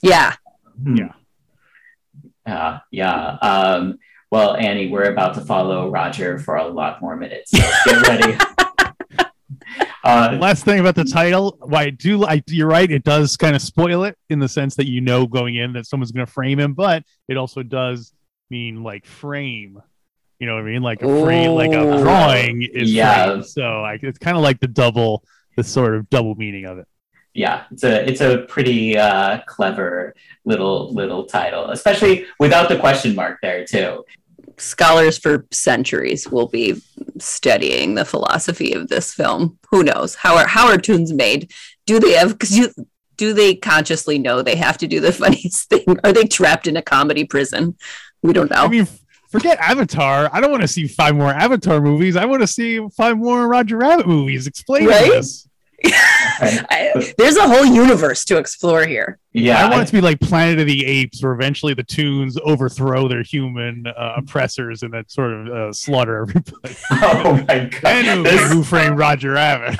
yeah 0.03 0.35
Yeah. 0.97 1.13
Yeah, 2.47 2.79
yeah. 2.91 3.37
Um, 3.43 3.99
well, 4.31 4.57
Annie, 4.57 4.89
we're 4.89 5.13
about 5.13 5.35
to 5.35 5.41
follow 5.43 5.91
Roger 5.91 6.39
for 6.39 6.57
a 6.57 6.67
lot 6.67 7.01
more 7.03 7.17
minutes. 7.17 7.51
So 7.51 7.59
get 7.85 8.09
ready. 8.09 8.39
uh, 10.05 10.37
Last 10.41 10.65
thing 10.65 10.81
about 10.81 10.95
the 10.95 11.05
title, 11.05 11.57
why 11.61 11.83
I 11.85 11.91
do 11.91 12.25
I 12.25 12.43
you're 12.49 12.69
right, 12.69 12.91
it 12.91 13.05
does 13.05 13.37
kind 13.37 13.55
of 13.57 13.63
spoil 13.63 14.05
it 14.05 14.17
in 14.29 14.39
the 14.39 14.49
sense 14.49 14.77
that 14.77 14.87
you 14.89 15.01
know 15.01 15.27
going 15.27 15.57
in 15.57 15.73
that 15.75 15.87
someone's 15.87 16.13
gonna 16.13 16.27
frame 16.27 16.59
him, 16.59 16.75
but 16.75 17.05
it 17.29 17.37
also 17.37 17.63
does 17.63 18.13
mean 18.51 18.83
like 18.83 19.07
frame. 19.07 19.81
You 20.39 20.47
know 20.47 20.55
what 20.55 20.63
I 20.63 20.67
mean? 20.67 20.83
Like 20.83 21.03
a 21.03 21.23
frame, 21.23 21.53
like 21.53 21.73
a 21.73 21.99
drawing 22.01 22.63
is 22.63 22.91
Yeah. 22.93 23.27
framed. 23.27 23.47
So 23.47 23.83
like 23.83 24.03
it's 24.03 24.19
kind 24.19 24.37
of 24.37 24.43
like 24.43 24.59
the 24.61 24.69
double, 24.69 25.23
the 25.57 25.63
sort 25.65 25.95
of 25.95 26.09
double 26.11 26.35
meaning 26.35 26.65
of 26.65 26.79
it. 26.79 26.87
yeah, 27.35 27.65
it's 27.71 27.85
a 27.85 28.09
it's 28.09 28.21
a 28.23 28.39
pretty 28.49 28.97
uh, 28.99 29.41
clever 29.47 30.15
little 30.45 30.93
little 30.95 31.25
title, 31.27 31.71
especially 31.71 32.25
without 32.39 32.69
the 32.69 32.79
question 32.79 33.15
mark 33.15 33.39
there 33.43 33.65
too. 33.65 34.05
Scholars 34.61 35.19
for 35.19 35.47
centuries 35.51 36.29
will 36.29 36.49
be 36.49 36.81
studying 37.19 37.95
the 37.95 38.05
philosophy 38.05 38.73
of 38.73 38.89
this 38.89 39.13
film 39.15 39.59
who 39.71 39.83
knows 39.83 40.15
how 40.15 40.37
are 40.37 40.47
how 40.47 40.69
are 40.69 40.79
toons 40.79 41.13
made 41.13 41.51
do 41.87 41.99
they 41.99 42.13
have 42.13 42.33
because 42.33 42.57
you 42.57 42.69
do 43.17 43.33
they 43.33 43.55
consciously 43.55 44.19
know 44.19 44.43
they 44.43 44.57
have 44.57 44.79
to 44.79 44.87
do 44.87 45.01
the 45.01 45.13
funniest 45.23 45.69
thing 45.69 45.85
are 46.05 46.13
they 46.13 46.25
trapped 46.25 46.67
in 46.67 46.77
a 46.77 46.83
comedy 46.83 47.25
prison 47.25 47.77
we 48.23 48.33
don't 48.33 48.51
know 48.51 48.65
I 48.65 48.69
mean, 48.69 48.87
forget 49.31 49.59
Avatar. 49.59 50.29
I 50.33 50.41
don't 50.41 50.51
want 50.51 50.63
to 50.63 50.69
see 50.69 50.87
five 50.87 51.15
more 51.15 51.31
Avatar 51.31 51.81
movies. 51.81 52.17
I 52.17 52.25
want 52.25 52.43
to 52.43 52.47
see 52.47 52.81
five 52.97 53.17
more 53.17 53.49
Roger 53.49 53.77
Rabbit 53.79 54.07
movies. 54.07 54.47
Explain 54.47 54.87
Right? 54.87 55.11
this. 55.11 55.47
I- 55.85 57.15
there's 57.19 57.37
a 57.37 57.49
whole 57.49 57.65
universe 57.65 58.25
to 58.27 58.39
explore 58.39 58.85
here. 58.87 59.19
Yeah, 59.33 59.65
I 59.65 59.71
want 59.71 59.83
it 59.85 59.87
to 59.87 59.93
be 59.93 60.01
like 60.01 60.19
Planet 60.21 60.59
of 60.59 60.67
the 60.67 60.85
Apes, 60.85 61.23
where 61.23 61.33
eventually 61.33 61.73
the 61.75 61.85
Toons 61.85 62.37
overthrow 62.45 63.07
their 63.09 63.23
human 63.23 63.87
uh, 63.87 64.15
oppressors 64.17 64.83
and 64.83 64.93
then 64.93 65.09
sort 65.09 65.33
of 65.33 65.47
uh, 65.49 65.73
slaughter 65.73 66.23
everybody. 66.23 66.75
oh 66.91 67.45
my 67.47 67.69
god, 67.71 67.81
Then 67.83 68.17
who, 68.19 68.23
This- 68.25 68.53
who 68.53 68.63
framed 68.65 68.99
Roger 68.99 69.33
Rabbit? 69.33 69.79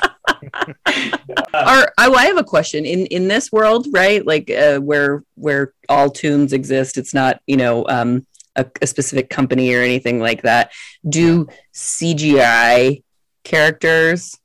are 1.53 1.91
I, 1.97 2.07
well, 2.09 2.17
I 2.17 2.25
have 2.25 2.37
a 2.37 2.43
question. 2.43 2.85
In 2.85 3.05
in 3.07 3.27
this 3.27 3.51
world 3.51 3.87
right 3.91 4.25
like 4.25 4.49
uh, 4.49 4.79
where 4.79 5.23
where 5.35 5.73
all 5.89 6.09
Toons 6.09 6.53
exist 6.53 6.97
it's 6.97 7.13
not 7.13 7.41
you 7.45 7.57
know 7.57 7.85
um 7.87 8.25
a, 8.55 8.65
a 8.81 8.87
specific 8.87 9.29
company 9.29 9.73
or 9.73 9.81
anything 9.81 10.19
like 10.19 10.41
that. 10.43 10.71
Do 11.07 11.47
cgi 11.73 13.03
characters 13.43 14.37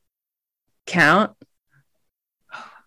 count 0.86 1.35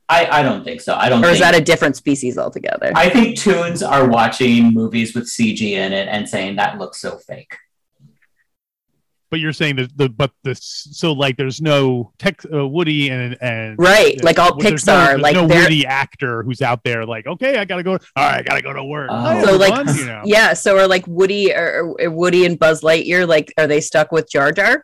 I, 0.10 0.40
I 0.40 0.44
don't 0.44 0.64
think 0.64 0.82
so. 0.82 0.96
I 0.96 1.08
don't. 1.08 1.20
or 1.20 1.28
think, 1.28 1.36
is 1.36 1.40
that 1.40 1.56
a 1.56 1.62
different 1.62 1.96
species 1.96 2.38
altogether 2.38 2.92
I 2.96 3.10
think 3.10 3.38
toons 3.38 3.84
are 3.84 4.10
watching 4.10 4.74
movies 4.74 5.14
with 5.14 5.26
CG 5.26 5.62
in 5.62 5.94
it 5.94 6.08
and 6.08 6.28
saying 6.28 6.56
that 6.56 6.80
looks 6.80 7.00
so 7.00 7.18
fake. 7.18 7.56
But 9.30 9.40
you're 9.40 9.54
saying 9.54 9.76
that 9.76 9.96
the 9.96 10.10
but 10.10 10.32
the 10.44 10.56
so 10.56 11.14
like 11.14 11.38
there's 11.38 11.62
no 11.62 12.12
tech 12.18 12.42
uh, 12.52 12.68
Woody 12.68 13.12
and 13.12 13.38
and 13.40 13.78
right 13.78 14.16
yeah, 14.16 14.24
like 14.24 14.40
all 14.40 14.54
pixar 14.54 14.88
no, 14.88 15.06
there's 15.06 15.22
like 15.22 15.36
no 15.36 15.48
they're 15.48 15.62
Woody 15.62 15.86
actor 15.86 16.42
who's 16.42 16.64
out 16.64 16.84
there 16.84 17.06
like 17.06 17.28
okay 17.28 17.60
I 17.60 17.66
gotta 17.66 17.84
go 17.84 17.92
all 17.92 18.00
right 18.16 18.40
I 18.40 18.42
gotta 18.42 18.64
go 18.64 18.74
to 18.74 18.84
work. 18.84 19.10
Oh. 19.12 19.46
So 19.46 19.56
like 19.58 19.72
everyone, 19.72 19.96
you 19.96 20.06
know. 20.06 20.22
yeah 20.26 20.54
so 20.54 20.80
are 20.80 20.88
like 20.88 21.06
woody 21.06 21.54
or, 21.54 21.96
or 22.00 22.10
woody 22.10 22.48
and 22.48 22.58
buzz 22.58 22.82
lightyear 22.82 23.28
like 23.28 23.54
are 23.60 23.68
they 23.68 23.82
stuck 23.82 24.12
with 24.12 24.28
jar 24.32 24.52
jar 24.52 24.84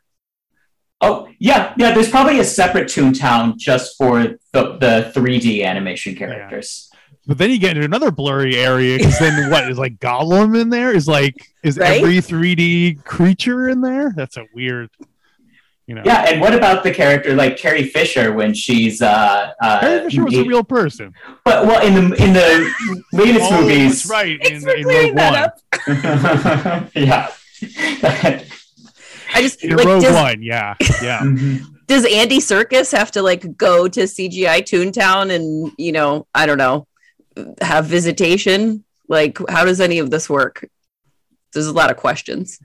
Oh 1.06 1.28
yeah, 1.40 1.74
yeah. 1.78 1.94
There's 1.94 2.10
probably 2.10 2.40
a 2.40 2.44
separate 2.44 2.88
Toontown 2.88 3.58
just 3.58 3.96
for 3.98 4.24
the 4.54 4.78
the 4.78 5.12
3D 5.16 5.64
animation 5.64 6.16
characters. 6.16 6.90
But 7.28 7.38
then 7.40 7.50
you 7.50 7.58
get 7.60 7.72
into 7.76 7.86
another 7.86 8.12
blurry 8.12 8.56
area 8.56 8.98
because 8.98 9.18
then 9.20 9.50
what 9.50 9.70
is 9.70 9.78
like 9.78 9.98
Gollum 10.00 10.60
in 10.60 10.70
there? 10.70 10.92
Is 10.96 11.08
like 11.08 11.36
is 11.64 11.78
Right? 11.78 12.00
every 12.02 12.18
3D 12.18 13.04
creature 13.04 13.70
in 13.70 13.82
there? 13.82 14.14
That's 14.16 14.38
a 14.38 14.46
weird, 14.54 14.90
you 15.88 15.96
know. 15.96 16.04
Yeah, 16.06 16.30
and 16.30 16.40
what 16.40 16.54
about 16.54 16.84
the 16.84 16.92
character 16.94 17.34
like 17.36 17.58
Carrie 17.58 17.88
Fisher 17.88 18.32
when 18.34 18.54
she's 18.54 19.02
uh, 19.02 19.54
uh 19.62 19.80
Carrie 19.80 20.04
Fisher 20.06 20.24
was 20.24 20.38
a 20.38 20.44
real 20.44 20.64
person. 20.64 21.14
but 21.44 21.66
well 21.66 21.86
in 21.86 21.94
the 21.96 22.24
in 22.24 22.34
the 22.34 22.72
latest 23.14 23.52
oh, 23.52 23.62
movies 23.62 24.06
right. 24.08 24.40
Thanks 24.44 24.64
In, 24.64 24.70
for 24.70 24.76
in 24.76 25.16
that 25.16 25.62
One. 25.88 26.90
yeah. 26.96 27.32
i 29.34 29.42
just 29.42 29.64
In 29.64 29.76
like 29.76 29.86
Rogue 29.86 30.04
does, 30.04 30.14
One, 30.16 30.42
yeah, 30.42 30.76
yeah. 31.02 31.20
Mhm. 31.24 31.62
does 31.88 32.06
Andy 32.06 32.38
Serkis 32.40 32.92
have 32.98 33.12
to 33.12 33.22
like 33.22 33.58
go 33.58 33.88
to 33.88 34.02
CGI 34.02 34.62
Toontown 34.62 35.32
and 35.34 35.72
you 35.78 35.92
know 35.92 36.28
I 36.34 36.46
don't 36.46 36.58
know 36.58 36.88
have 37.62 37.86
visitation? 37.86 38.84
Like 39.08 39.38
how 39.50 39.66
does 39.66 39.80
any 39.82 40.00
of 40.00 40.10
this 40.10 40.30
work? 40.30 40.68
There's 41.54 41.68
a 41.68 41.74
lot 41.74 41.92
of 41.92 41.98
questions. 41.98 42.60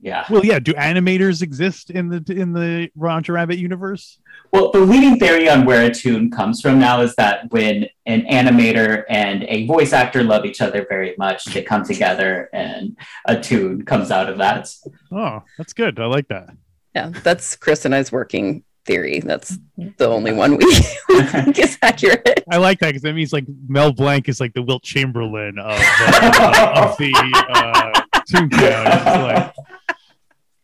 yeah. 0.00 0.24
Well, 0.30 0.44
yeah. 0.44 0.60
Do 0.60 0.72
animators 0.74 1.42
exist 1.42 1.90
in 1.90 2.08
the 2.08 2.22
in 2.32 2.52
the 2.52 2.90
Roger 2.94 3.32
Rabbit 3.32 3.58
universe? 3.58 4.19
Well, 4.52 4.72
the 4.72 4.80
leading 4.80 5.18
theory 5.18 5.48
on 5.48 5.64
where 5.64 5.86
a 5.86 5.94
toon 5.94 6.30
comes 6.30 6.60
from 6.60 6.78
now 6.78 7.02
is 7.02 7.14
that 7.16 7.50
when 7.52 7.86
an 8.06 8.22
animator 8.22 9.04
and 9.08 9.44
a 9.44 9.66
voice 9.66 9.92
actor 9.92 10.24
love 10.24 10.44
each 10.44 10.60
other 10.60 10.86
very 10.88 11.14
much, 11.18 11.44
they 11.44 11.62
come 11.62 11.84
together 11.84 12.48
and 12.52 12.96
a 13.26 13.40
toon 13.40 13.84
comes 13.84 14.10
out 14.10 14.28
of 14.28 14.38
that. 14.38 14.68
Oh, 15.12 15.42
that's 15.56 15.72
good. 15.72 16.00
I 16.00 16.06
like 16.06 16.28
that. 16.28 16.50
Yeah, 16.94 17.10
that's 17.22 17.54
Chris 17.54 17.84
and 17.84 17.94
I's 17.94 18.10
working 18.10 18.64
theory. 18.84 19.20
That's 19.20 19.56
the 19.76 20.08
only 20.08 20.32
one 20.32 20.56
we, 20.56 20.64
we 21.08 21.22
think 21.22 21.58
is 21.58 21.78
accurate. 21.80 22.42
I 22.50 22.56
like 22.56 22.80
that 22.80 22.88
because 22.88 23.02
that 23.02 23.14
means 23.14 23.32
like 23.32 23.44
Mel 23.68 23.92
Blanc 23.92 24.28
is 24.28 24.40
like 24.40 24.54
the 24.54 24.62
Wilt 24.62 24.82
Chamberlain 24.82 25.58
of, 25.58 25.78
uh, 25.78 26.72
of 26.76 26.96
the 26.98 27.12
uh, 27.48 28.00
Toontown. 28.28 28.86
It's 28.86 29.06
like 29.06 29.96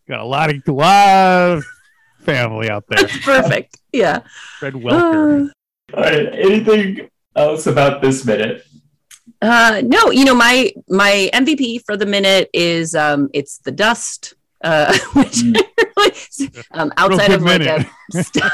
got 0.08 0.20
a 0.20 0.24
lot 0.24 0.50
of 0.50 0.62
a 0.66 0.72
lot 0.72 1.56
of 1.56 1.64
family 2.26 2.68
out 2.68 2.84
there. 2.88 3.08
Perfect. 3.22 3.78
Yeah. 3.92 4.20
Fred 4.58 4.74
Welker. 4.74 5.50
All 5.94 6.02
right. 6.02 6.28
Anything 6.34 7.08
else 7.34 7.66
about 7.66 8.02
this 8.02 8.24
minute? 8.26 8.62
Uh, 9.42 9.80
no, 9.84 10.10
you 10.10 10.24
know 10.24 10.34
my 10.34 10.72
my 10.88 11.30
MVP 11.32 11.82
for 11.86 11.96
the 11.96 12.06
minute 12.06 12.48
is 12.52 12.94
um, 12.94 13.28
it's 13.34 13.58
the 13.58 13.70
dust, 13.72 14.34
uh, 14.62 14.92
which 15.14 15.42
Mm. 15.42 15.62
really, 15.96 16.50
um, 16.72 16.92
outside 16.96 17.32
of 17.32 17.42
like 17.42 17.60
a, 17.60 17.64
minute. 17.64 17.86
st- 18.10 18.44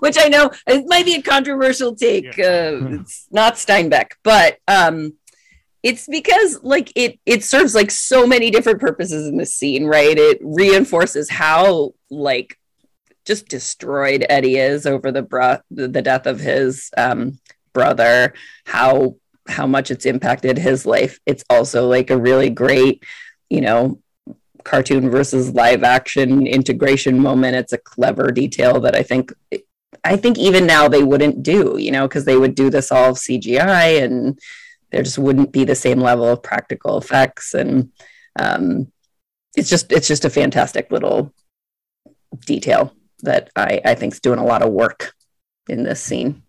which 0.00 0.16
I 0.18 0.28
know 0.28 0.50
it 0.66 0.84
might 0.86 1.04
be 1.06 1.14
a 1.14 1.22
controversial 1.22 1.94
take. 1.96 2.36
Yeah. 2.36 2.78
Uh, 2.80 3.00
it's 3.00 3.26
not 3.30 3.54
Steinbeck, 3.54 4.12
but 4.22 4.58
um, 4.68 5.14
it's 5.82 6.06
because 6.06 6.62
like 6.62 6.92
it 6.94 7.18
it 7.24 7.42
serves 7.44 7.74
like 7.74 7.90
so 7.90 8.26
many 8.26 8.50
different 8.50 8.80
purposes 8.80 9.26
in 9.28 9.36
this 9.38 9.54
scene, 9.54 9.86
right? 9.86 10.16
It 10.18 10.38
reinforces 10.42 11.30
how 11.30 11.92
like 12.10 12.58
just 13.24 13.48
destroyed 13.48 14.24
Eddie 14.28 14.56
is 14.56 14.86
over 14.86 15.12
the 15.12 15.22
bro- 15.22 15.60
the 15.70 15.88
death 15.88 16.26
of 16.26 16.40
his 16.40 16.90
um, 16.96 17.38
brother. 17.72 18.34
How 18.64 19.16
how 19.48 19.66
much 19.66 19.90
it's 19.90 20.06
impacted 20.06 20.58
his 20.58 20.84
life. 20.84 21.18
It's 21.26 21.44
also 21.48 21.88
like 21.88 22.10
a 22.10 22.18
really 22.18 22.50
great, 22.50 23.02
you 23.48 23.60
know, 23.60 24.00
cartoon 24.64 25.10
versus 25.10 25.54
live 25.54 25.82
action 25.82 26.46
integration 26.46 27.18
moment. 27.18 27.56
It's 27.56 27.72
a 27.72 27.78
clever 27.78 28.30
detail 28.30 28.80
that 28.80 28.94
I 28.94 29.02
think 29.02 29.32
I 30.04 30.16
think 30.16 30.38
even 30.38 30.66
now 30.66 30.88
they 30.88 31.02
wouldn't 31.02 31.42
do, 31.42 31.76
you 31.78 31.90
know, 31.90 32.06
because 32.06 32.24
they 32.24 32.36
would 32.36 32.54
do 32.54 32.70
this 32.70 32.92
all 32.92 33.12
CGI 33.12 34.02
and 34.02 34.38
there 34.90 35.02
just 35.02 35.18
wouldn't 35.18 35.52
be 35.52 35.64
the 35.64 35.74
same 35.74 36.00
level 36.00 36.26
of 36.28 36.42
practical 36.42 36.98
effects 36.98 37.54
and 37.54 37.90
um, 38.38 38.90
it's 39.56 39.68
just 39.68 39.90
it's 39.92 40.08
just 40.08 40.24
a 40.24 40.30
fantastic 40.30 40.90
little 40.90 41.32
detail 42.46 42.94
that 43.22 43.50
I 43.56 43.80
I 43.84 43.94
think 43.94 44.14
is 44.14 44.20
doing 44.20 44.38
a 44.38 44.44
lot 44.44 44.62
of 44.62 44.72
work 44.72 45.14
in 45.68 45.82
this 45.82 46.02
scene. 46.02 46.42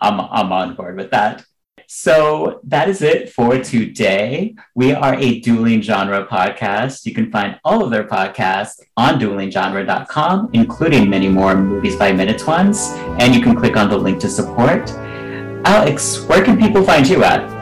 I'm, 0.00 0.20
I'm 0.20 0.52
on 0.52 0.74
board 0.74 0.96
with 0.96 1.10
that. 1.12 1.44
So 1.86 2.60
that 2.64 2.88
is 2.88 3.02
it 3.02 3.30
for 3.30 3.58
today. 3.58 4.54
We 4.74 4.94
are 4.94 5.14
a 5.14 5.40
dueling 5.40 5.82
genre 5.82 6.26
podcast. 6.26 7.04
You 7.04 7.14
can 7.14 7.30
find 7.30 7.60
all 7.64 7.84
of 7.84 7.90
their 7.90 8.04
podcasts 8.04 8.80
on 8.96 9.20
duelinggenre.com, 9.20 10.50
including 10.54 11.10
many 11.10 11.28
more 11.28 11.54
movies 11.54 11.96
by 11.96 12.12
minutes 12.12 12.46
ones. 12.46 12.88
And 13.20 13.34
you 13.34 13.42
can 13.42 13.54
click 13.54 13.76
on 13.76 13.90
the 13.90 13.98
link 13.98 14.20
to 14.20 14.28
support. 14.30 14.90
Alex, 15.64 16.24
where 16.24 16.42
can 16.42 16.58
people 16.58 16.82
find 16.82 17.06
you 17.06 17.24
at? 17.24 17.61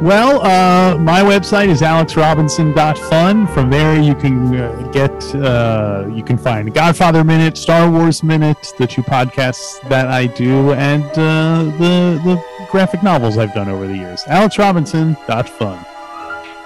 Well, 0.00 0.42
uh, 0.42 0.96
my 0.96 1.22
website 1.22 1.66
is 1.68 1.82
alexrobinson.fun. 1.82 3.48
From 3.48 3.68
there, 3.68 4.00
you 4.00 4.14
can 4.14 4.54
uh, 4.54 4.88
get, 4.92 5.34
uh, 5.34 6.06
you 6.14 6.22
can 6.22 6.38
find 6.38 6.72
Godfather 6.72 7.24
Minute, 7.24 7.58
Star 7.58 7.90
Wars 7.90 8.22
Minute, 8.22 8.74
the 8.78 8.86
two 8.86 9.02
podcasts 9.02 9.80
that 9.88 10.06
I 10.06 10.28
do, 10.28 10.72
and 10.74 11.02
uh, 11.02 11.64
the 11.78 12.20
the 12.24 12.40
graphic 12.70 13.02
novels 13.02 13.38
I've 13.38 13.52
done 13.54 13.68
over 13.68 13.88
the 13.88 13.96
years. 13.96 14.22
alexrobinson.fun. 14.26 15.84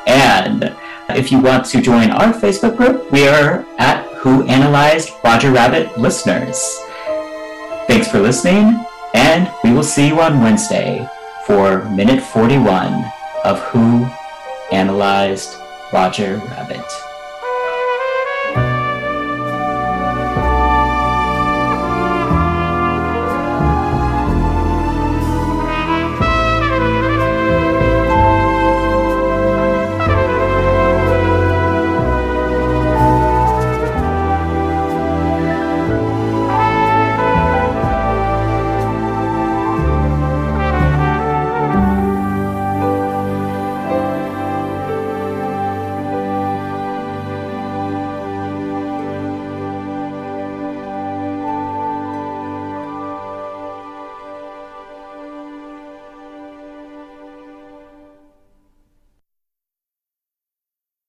And 0.07 0.77
if 1.09 1.33
you 1.33 1.41
want 1.41 1.65
to 1.67 1.81
join 1.81 2.11
our 2.11 2.35
Facebook 2.35 2.77
group, 2.77 3.11
we 3.11 3.27
are 3.29 3.65
at 3.79 4.05
Who 4.17 4.43
Analyzed 4.43 5.11
Roger 5.25 5.51
Rabbit 5.51 5.99
Listeners. 5.99 6.79
Thanks 7.87 8.09
for 8.09 8.21
listening, 8.21 8.85
and 9.15 9.51
we 9.65 9.73
will 9.73 9.83
see 9.83 10.09
you 10.09 10.21
on 10.21 10.43
Wednesday 10.43 11.09
for 11.47 11.87
minute 11.87 12.23
41 12.23 13.11
of 13.45 13.61
Who 13.61 14.09
Analyzed 14.71 15.57
Roger 15.93 16.37
Rabbit. 16.49 17.12